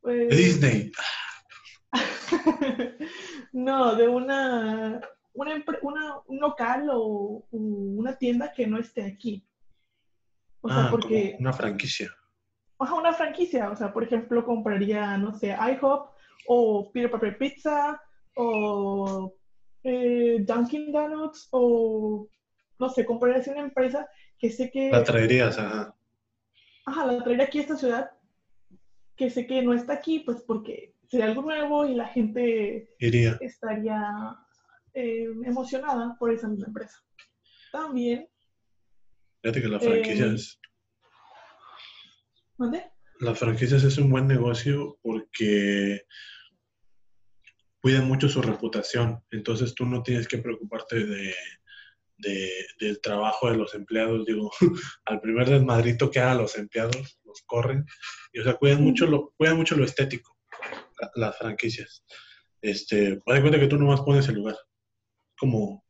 [0.00, 0.92] pues, Disney.
[3.52, 5.00] no, de una,
[5.34, 9.44] una, una- un local o, una tienda que no esté aquí.
[10.60, 11.36] O sea, ah, porque...
[11.40, 12.08] una franquicia.
[12.78, 16.08] Ajá, una franquicia, o sea, por ejemplo, compraría, no sé, IHOP
[16.46, 18.00] o Peter Pepper Pizza
[18.36, 19.34] o
[19.82, 22.28] eh, Dunkin' Donuts o,
[22.78, 24.08] no sé, compraría así una empresa
[24.38, 25.94] que sé que, La traerías, ajá.
[26.84, 28.10] ajá, la traería aquí a esta ciudad,
[29.16, 33.38] que sé que no está aquí, pues porque sería algo nuevo y la gente Iría.
[33.40, 34.36] estaría
[34.94, 36.98] eh, emocionada por esa misma empresa.
[37.72, 38.28] También,
[39.42, 40.58] Fíjate que la Eh, franquicia es,
[42.58, 42.82] ¿dónde?
[43.20, 46.02] las franquicias es un buen negocio porque
[47.80, 49.22] cuidan mucho su reputación.
[49.30, 51.34] Entonces tú no tienes que preocuparte de,
[52.18, 54.24] de- del trabajo de los empleados.
[54.26, 54.50] Digo,
[55.06, 57.84] al primer desmadrito que hagan los empleados, los corren.
[58.32, 60.36] Y o sea, cuidan mucho lo, cuidan mucho lo estético.
[61.14, 62.04] las franquicias.
[62.62, 64.56] Este, haz de cuenta que tú nomás pones el lugar.
[65.38, 65.84] Como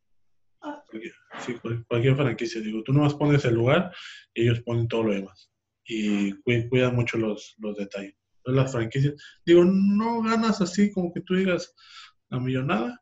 [0.91, 1.55] cualquier, sí,
[1.89, 3.93] cualquier franquicia, digo, tú nomás pones el lugar
[4.35, 5.51] y ellos ponen todo lo demás.
[5.85, 8.17] Y cu- cuidan mucho los, los detalles.
[8.39, 9.15] Entonces, las franquicias,
[9.45, 11.73] digo, no ganas así como que tú digas
[12.29, 13.01] la millonada,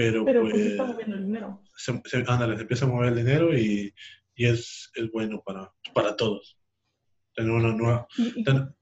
[0.00, 1.62] pero, Pero pues, pues sí está moviendo el dinero.
[1.76, 3.92] se, se- ándale, se empieza a mover el dinero y,
[4.34, 6.58] y es, es bueno para, para todos.
[7.34, 8.74] Tener una nueva, Y, y- ten-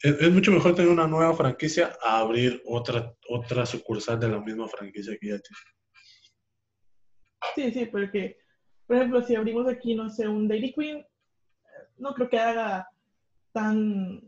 [0.00, 4.40] es, es mucho mejor tener una nueva franquicia a abrir otra, otra sucursal de la
[4.40, 5.62] misma franquicia que ya tienes.
[7.54, 8.38] sí, sí, porque,
[8.86, 11.06] por ejemplo, si abrimos aquí, no sé, un Dairy Queen,
[11.98, 12.88] no creo que haga
[13.52, 14.22] tan,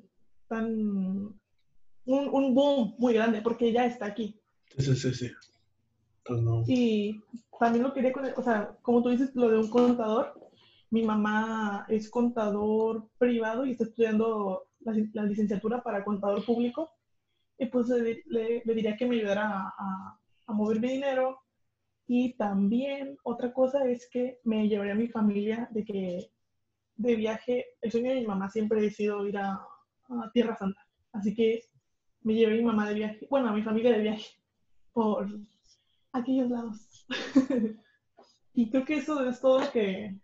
[0.48, 1.40] tan, un,
[2.07, 4.38] un boom muy grande, porque ya está aquí.
[4.78, 5.30] Sí, sí, sí.
[6.29, 6.64] No.
[6.66, 7.20] Y
[7.59, 10.35] también lo quería con, o sea, como tú dices, lo de un contador,
[10.91, 16.91] mi mamá es contador privado y está estudiando la, la licenciatura para contador público.
[17.59, 20.18] Y pues le, diría que me ayudara a,
[20.49, 21.41] mover mi dinero.
[22.07, 26.31] Y también otra cosa es que me llevaría a mi familia de que
[26.97, 30.81] de viaje, el sueño de mi mamá siempre ha sido ir a, a Tierra Santa.
[31.12, 31.62] Así que
[32.22, 34.31] me llevé a mi mamá de viaje, bueno, a mi familia de viaje
[34.93, 35.29] por
[36.14, 37.06] aquellos lados.
[38.54, 40.16] y creo que eso es todo lo que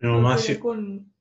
[0.00, 1.12] Mi mamá, sí- con,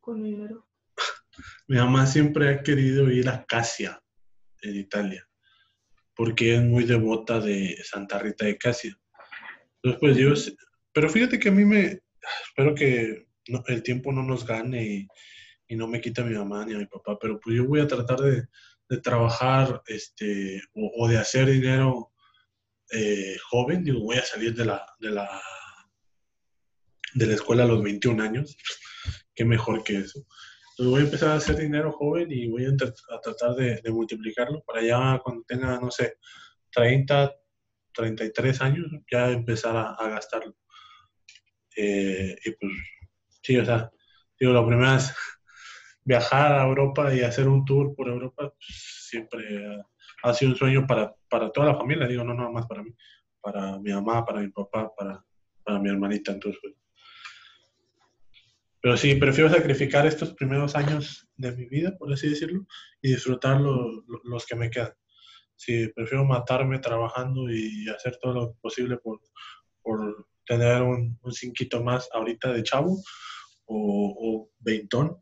[0.00, 0.66] con mi dinero.
[1.68, 4.00] mi mamá siempre ha querido ir a Casia,
[4.62, 5.26] en Italia,
[6.14, 8.96] porque es muy devota de Santa Rita de Casia.
[9.82, 10.54] Entonces, pues yo,
[10.92, 12.00] pero fíjate que a mí me,
[12.44, 15.08] espero que no- el tiempo no nos gane y,
[15.68, 17.80] y no me quita a mi mamá ni a mi papá, pero pues yo voy
[17.80, 18.44] a tratar de,
[18.90, 22.09] de trabajar este, o, o de hacer dinero
[22.92, 25.28] eh, joven, digo, voy a salir de la, de la,
[27.14, 28.56] de la escuela a los 21 años,
[29.34, 30.26] qué mejor que eso.
[30.78, 32.74] Voy a empezar a hacer dinero joven y voy a,
[33.20, 36.14] tratar de, de multiplicarlo para ya cuando tenga, no sé,
[36.72, 37.34] 30,
[37.92, 40.56] 33 años, ya empezar a, a gastarlo.
[41.76, 42.72] Eh, y pues,
[43.42, 43.90] sí, o sea,
[44.38, 45.12] digo, lo primero es
[46.04, 49.84] viajar a Europa y hacer un tour por Europa, pues, siempre
[50.22, 52.90] ha, sido un sueño para, para toda la familia, digo, no nada más para mí,
[53.40, 55.24] para mi mamá, para mi papá, para,
[55.64, 56.74] para mi hermanita, entonces, pues.
[58.82, 62.66] Pero sí, prefiero sacrificar estos primeros años de mi vida, por así decirlo,
[63.02, 64.92] y disfrutar lo- lo- los que me quedan.
[65.54, 69.20] Sí, prefiero matarme trabajando y hacer todo lo posible por,
[69.82, 72.96] por tener un, un cinquito más ahorita de chavo
[73.66, 75.16] o, o veintón,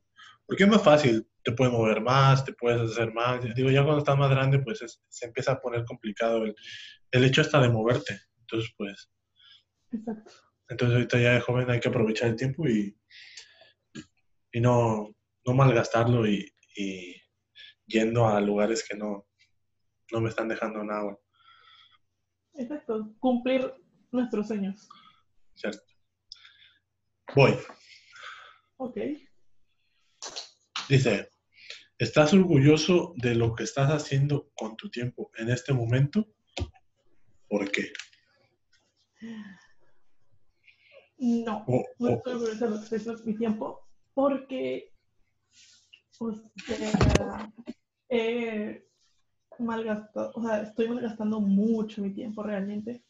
[0.47, 3.43] porque es más fácil, te puedes mover más, te puedes hacer más.
[3.55, 6.55] Digo, ya cuando estás más grande, pues es- se empieza a poner complicado el,
[7.11, 8.21] el hecho hasta de moverte.
[8.41, 9.11] Entonces, pues,
[9.91, 10.31] Exacto.
[10.69, 12.95] entonces ahorita ya de joven hay que aprovechar el tiempo y,
[14.53, 15.09] y no,
[15.47, 17.15] no malgastarlo y, y
[17.87, 19.27] yendo a lugares que no,
[20.13, 21.17] no me están dejando nada,
[22.55, 23.15] Exacto.
[23.21, 23.73] Cumplir
[24.11, 24.87] nuestros sueños.
[25.55, 25.81] ¿cierto?
[27.35, 27.57] Voy.
[28.77, 28.99] Ok.
[30.89, 31.31] Dice,
[31.99, 36.27] ¿estás orgulloso de lo que estás haciendo con tu tiempo en este momento?
[37.49, 37.93] ¿Por qué?
[41.19, 41.65] No.
[41.99, 44.93] No estoy orgullosa de lo que estoy haciendo con mi tiempo porque
[46.21, 47.53] o sea,
[48.09, 48.85] he
[49.59, 53.03] malgastado, o sea, estoy malgastando mucho mi tiempo realmente.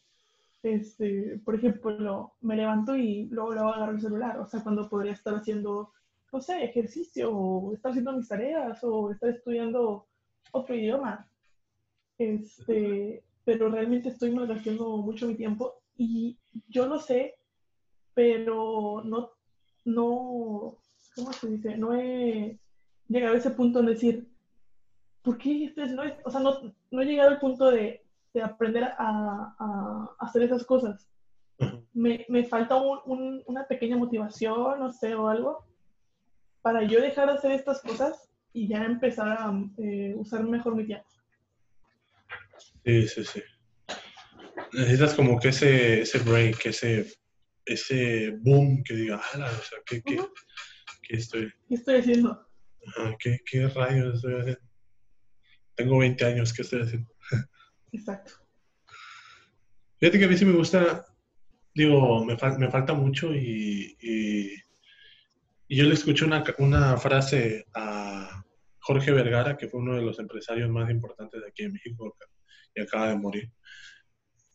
[0.61, 5.13] Este, por ejemplo, me levanto y luego, luego agarro el celular, o sea, cuando podría
[5.13, 5.93] estar haciendo,
[6.31, 10.07] no sé, ejercicio, o estar haciendo mis tareas, o estar estudiando
[10.51, 11.29] otro idioma.
[12.17, 17.35] Este, pero realmente estoy malgastando mucho mi tiempo y yo lo sé,
[18.13, 19.29] pero no,
[19.85, 20.77] no,
[21.15, 21.77] ¿cómo se dice?
[21.77, 22.59] No he
[23.07, 24.27] llegado a ese punto de decir,
[25.23, 26.21] ¿por qué haciendo esto?
[26.25, 26.59] O sea, no,
[26.91, 28.01] no he llegado al punto de,
[28.33, 31.07] de aprender a, a hacer esas cosas.
[31.93, 35.65] Me, me falta un- un- una pequeña motivación, no sé, o algo,
[36.61, 40.85] para yo dejar de hacer estas cosas y ya empezar a eh, usar mejor mi
[40.85, 41.05] tiempo.
[42.85, 43.41] Sí, sí, sí.
[44.73, 47.11] Necesitas como que ese, ese break, ese,
[47.65, 50.17] ese boom que diga, "Ala, o sea, ¿qué, qué,
[51.03, 52.47] qué estoy, ¿Qué estoy haciendo?
[53.19, 54.61] qué, qué rayos estoy haciendo?
[55.75, 57.09] Tengo 20 años, ¿qué estoy haciendo?
[57.91, 58.33] Exacto.
[59.99, 61.05] Fíjate que a mí sí me gusta,
[61.73, 64.53] digo, me, fal- me falta mucho y, y,
[65.69, 68.43] y yo le escuché una, una frase a
[68.79, 72.17] Jorge Vergara, que fue uno de los empresarios más importantes de aquí en México
[72.73, 73.51] y acaba de morir,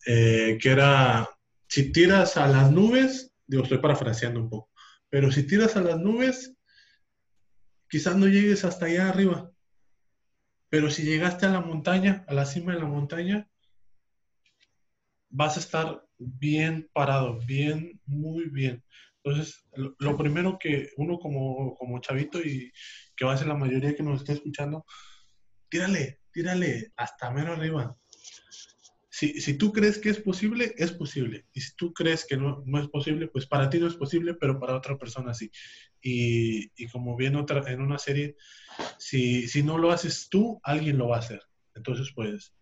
[0.06, 1.28] eh, que era,
[1.68, 4.72] si tiras a las nubes, digo, estoy parafraseando un poco,
[5.08, 6.52] pero si tiras a las nubes,
[7.88, 9.52] quizás no llegues hasta allá arriba,
[10.68, 13.48] Pero si llegaste a la montaña, a la cima de la montaña,
[15.30, 18.82] vas a estar bien parado, bien, muy bien.
[19.24, 22.70] Entonces, lo, primero que uno como, como chavito y
[23.16, 24.84] que va a ser la mayoría que nos está escuchando,
[25.70, 27.96] tírale, tírale hasta menos arriba.
[29.08, 31.46] Si, si, tú crees que es posible, es posible.
[31.54, 34.34] Y si tú crees que no, no, es posible, pues para ti no es posible,
[34.34, 35.50] pero para otra persona sí.
[36.02, 38.36] Y, y como bien otra, en una serie,
[38.98, 41.40] si, si no lo haces tú, alguien lo va a hacer.
[41.74, 42.54] Entonces, pues,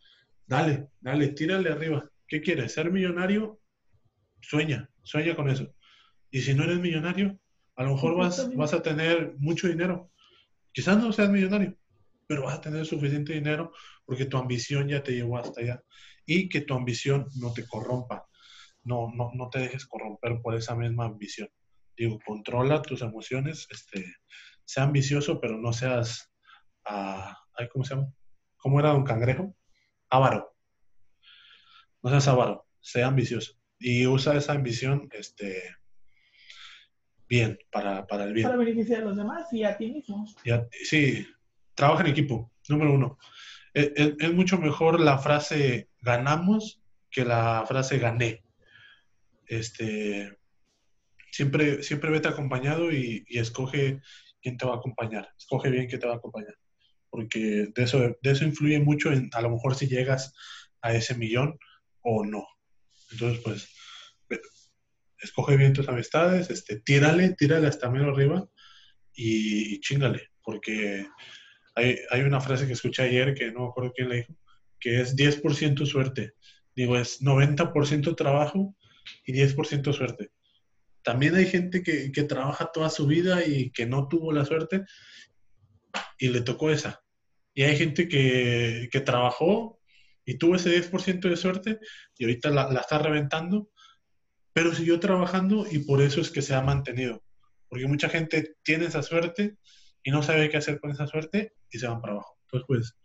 [0.47, 2.09] dale, dale, tírale arriba.
[2.29, 2.73] ¿Qué quieres?
[2.75, 3.61] ¿Ser millonario?
[4.41, 5.75] Sueña, sueña con eso.
[6.33, 7.39] Y si no eres millonario,
[7.77, 10.11] a lo mejor vas, vas a tener mucho dinero.
[10.73, 11.77] Quizás no seas millonario,
[12.27, 13.73] pero vas a tener suficiente dinero
[14.07, 15.85] porque tu ambición ya te llevó hasta allá
[16.25, 18.27] y que tu ambición no te corrompa,
[18.83, 21.51] no, no, no te dejes corromper por esa misma ambición.
[21.97, 24.05] Digo, controla tus emociones, este,
[24.65, 26.33] sea ambicioso, pero no seas,
[26.89, 28.13] uh, ¿cómo se llama?
[28.57, 29.55] ¿Cómo era Don Cangrejo?
[30.09, 30.55] Avaro.
[32.03, 33.53] No seas avaro, sea ambicioso.
[33.79, 35.63] Y usa esa ambición este,
[37.33, 38.45] bien, para, para el bien.
[38.45, 40.27] Para beneficiar a los demás y a ti mismo.
[40.85, 41.27] sí,
[41.75, 43.19] trabaja en equipo, número uno.
[43.73, 48.45] es, mucho mejor la frase ganamos que la frase gané.
[49.47, 50.39] Este,
[51.31, 54.03] siempre, siempre vete acompañado y, escoge
[54.43, 55.31] quién te va a acompañar.
[55.39, 56.59] Escoge bien quién te va a acompañar.
[57.09, 60.35] Porque de eso, de eso influye mucho en a lo mejor si llegas
[60.83, 61.59] a ese millón
[62.03, 62.45] o no.
[63.11, 63.69] Entonces, pues,
[65.23, 68.49] escoge bien tus amistades, este, tírale, tírale hasta menos arriba
[69.15, 70.31] y, y chingale.
[70.43, 71.07] Porque
[71.75, 74.37] hay, hay, una frase que escuché ayer que no me acuerdo quién le dijo,
[74.81, 76.35] que es 10% suerte.
[76.75, 78.77] Digo, es 90% trabajo
[79.25, 80.31] y 10% suerte.
[81.03, 84.85] También hay gente que, que, trabaja toda su vida y que no tuvo la suerte
[86.19, 87.03] y le tocó esa.
[87.55, 89.81] Y hay gente que, que trabajó
[90.25, 91.81] y tuvo ese 10% de suerte
[92.17, 93.71] y ahorita la, la, está reventando,
[94.53, 97.23] pero siguió trabajando y por eso es que se ha mantenido.
[97.69, 99.57] Porque mucha gente tiene esa suerte
[100.03, 102.39] y no sabe qué hacer con esa suerte y se van para abajo.
[102.43, 102.97] Entonces, pues,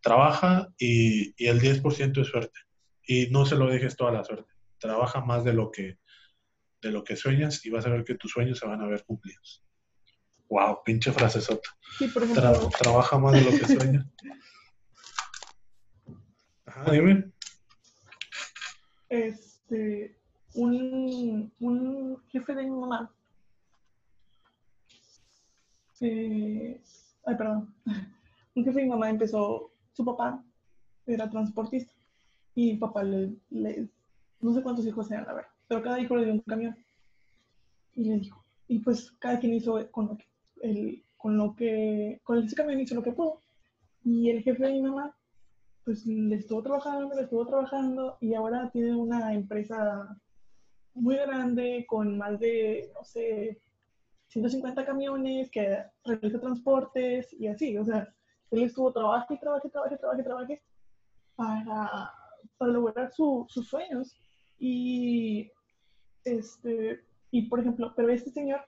[0.00, 2.60] trabaja y, y el 10% es suerte.
[3.06, 4.52] Y no se lo dejes toda la suerte.
[4.78, 5.98] Trabaja más de lo que,
[6.82, 9.04] de lo que sueñas y vas a ver que tus sueños se van a ver
[9.04, 9.62] cumplidos.
[10.48, 11.68] Wow, pinche frase sota.
[11.98, 14.06] Sí, por ejemplo, trabaja más de lo que sueñas.
[16.66, 17.32] Ajá, dime.
[19.08, 20.18] Este,
[20.56, 23.10] un, un jefe de mi mamá.
[26.00, 26.80] Eh,
[27.24, 27.74] ay, perdón.
[28.54, 30.42] Un jefe de mi mamá empezó su papá
[31.06, 31.92] era transportista
[32.54, 33.36] y papá le,
[34.40, 36.76] no sé cuántos hijos eran, la verdad, pero cada hijo le dio un camión.
[37.94, 40.24] Y le dijo, y pues cada quien hizo con lo que,
[40.62, 43.40] el, con lo que, con ese camión hizo lo que pudo.
[44.04, 45.14] Y el jefe de mi mamá,
[45.84, 50.18] pues le estuvo trabajando, le estuvo trabajando y ahora tiene una empresa
[50.96, 53.60] muy grande con más de, no sé,
[54.28, 58.12] 150 camiones que realiza transportes y así, o sea,
[58.50, 60.62] él estuvo trabajando y trabajando, trabajando, trabajando, trabajando
[61.36, 62.12] para,
[62.58, 64.16] para lograr sus sueños.
[64.58, 65.50] Y,
[66.24, 68.60] este, y, por ejemplo, pero este señor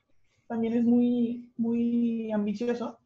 [0.46, 2.98] también es muy, muy ambicioso,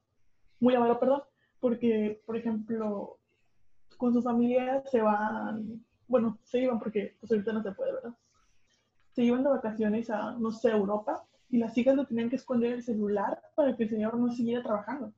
[0.60, 1.22] muy avaro, perdón,
[1.60, 3.18] porque, por ejemplo,
[3.96, 8.14] con su familia se van, bueno, se iban porque pues ahorita no se puede, ¿verdad?
[9.12, 12.72] Se iban de vacaciones a, no sé, Europa y las hijas le tenían que esconder
[12.72, 15.12] el celular para que el señor no siguiera trabajando.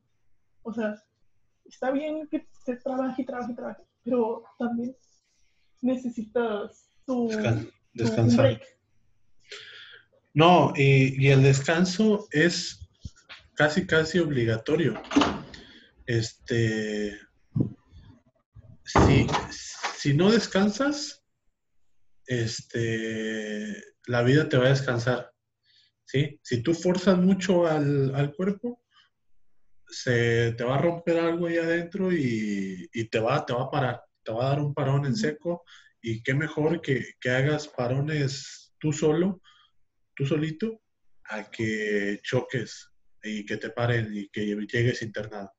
[0.63, 0.95] O sea,
[1.63, 4.95] está bien que se trabaje y trabaje y trabaje, pero también
[5.81, 7.29] necesitas tu,
[7.93, 8.61] descansar.
[10.33, 12.81] No, y, el descanso es
[13.53, 15.01] casi, casi obligatorio.
[16.05, 17.17] Este,
[18.83, 19.27] si,
[19.97, 21.24] si no descansas,
[22.27, 25.31] este, la vida te va a descansar.
[26.05, 26.39] ¿sí?
[26.43, 28.83] Si tú forzas mucho al, al cuerpo,
[29.87, 34.01] se te va a romper algo ahí adentro y, te, va, te va a parar,
[34.23, 35.63] te va a dar un parón en seco
[36.01, 39.41] y qué mejor que, hagas parones tú solo,
[40.15, 40.81] tú solito,
[41.25, 42.91] a que choques
[43.23, 45.51] y que te paren y que llegues internado.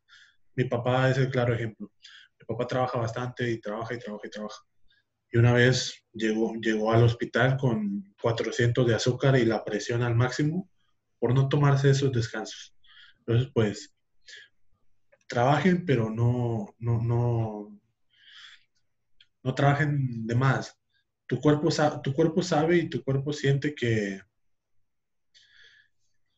[0.55, 1.93] Mi papá es el claro ejemplo.
[2.39, 4.63] Mi papá trabaja bastante y trabaja y trabaja y trabaja.
[5.33, 10.15] Y una vez llegó, llegó al hospital con 400 de azúcar y la presión al
[10.15, 10.71] máximo
[11.19, 12.75] por no tomarse esos descansos.
[13.19, 13.95] Entonces, pues,
[15.27, 17.81] trabajen, pero no, no, no,
[19.43, 20.79] no trabajen de más.
[21.27, 21.69] Tu cuerpo,
[22.03, 24.21] tu cuerpo sabe y tu cuerpo siente que,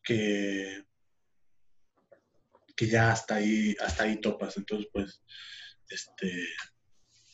[0.02, 0.84] que,
[2.74, 4.56] que ya hasta ahí, hasta ahí topas.
[4.56, 5.22] Entonces, pues,
[5.90, 6.32] este,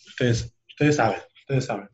[0.07, 1.89] ustedes, ustedes saben, ustedes saben.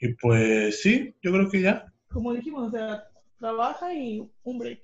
[0.00, 1.92] Y pues sí, yo creo que ya.
[2.08, 3.06] Como dijimos, o sea,
[3.38, 4.82] trabaja y un break.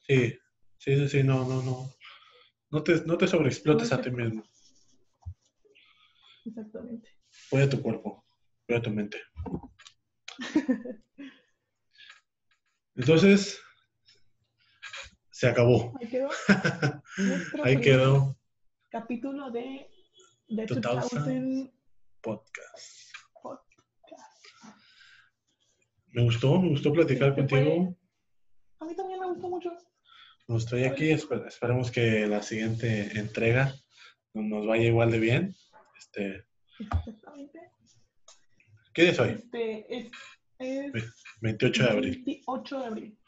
[0.00, 0.36] Sí,
[0.78, 1.90] sí, sí, sí, no, no, no.
[2.70, 4.42] No te, no te sobreexplotes a ti mismo.
[6.44, 7.08] Exactamente.
[7.48, 8.24] Cuida tu cuerpo,
[8.66, 9.20] cuida tu mente.
[12.96, 13.60] Entonces,
[15.30, 15.92] se acabó.
[16.00, 16.28] Ahí quedó.
[17.62, 18.36] Ahí quedó
[18.90, 19.90] Capítulo de,
[20.48, 21.72] de 2000 2000
[22.22, 22.56] podcast.
[22.62, 23.05] podcast.
[26.16, 27.94] Me gustó, me gustó platicar Sí, fue- contigo.
[28.78, 29.70] A mí también me gustó mucho.
[30.48, 33.74] No estoy aquí, esper- esperemos que la siguiente entrega
[34.32, 35.54] nos vaya igual de bien.
[35.98, 36.42] Este,
[36.78, 37.60] Exactamente.
[38.94, 39.30] ¿Qué día es hoy?
[39.32, 40.10] Este es,
[40.58, 42.22] es 28 de abril.
[42.24, 43.18] 28 de abril.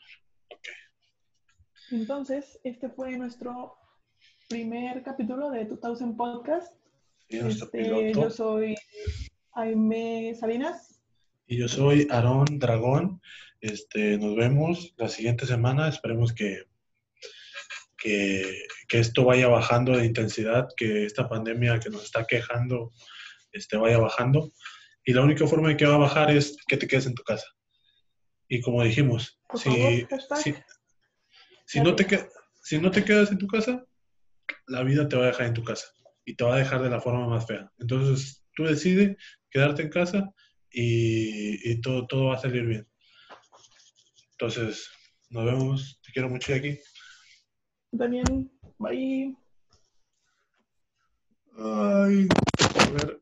[1.91, 3.75] Entonces, este fue nuestro
[4.49, 6.75] primer capítulo de 2000 Podcast.
[7.29, 8.75] Y nuestro Este, yo soy
[9.53, 10.88] Jaime Salinas.
[11.49, 13.23] Y yo soy Aarón Dragón.
[13.63, 15.89] Este, nos vemos la siguiente semana.
[15.89, 16.65] Esperemos que,
[17.97, 22.93] que, que esto vaya bajando de intensidad, que esta pandemia que nos está quejando
[23.51, 24.53] este, vaya bajando.
[25.07, 27.23] Y la única forma de que va a bajar es que te quedes en tu
[27.23, 27.47] casa.
[28.47, 30.55] Y como dijimos, Por si, favor, si,
[31.65, 32.29] si no te
[32.63, 33.87] si no te quedas en tu casa,
[34.67, 35.87] la vida te va a dejar en tu casa
[36.27, 37.73] y te va a dejar de la forma más fea.
[37.79, 39.17] Entonces, tú decides
[39.51, 40.35] quedarte en casa
[40.73, 42.89] y, y todo, todo va a salir bien.
[44.33, 44.89] Entonces,
[45.31, 46.01] nos vemos.
[46.05, 46.79] Te quiero mucho de aquí.
[47.97, 49.37] También, bye.
[51.57, 52.29] Ay,
[52.79, 53.21] a ver.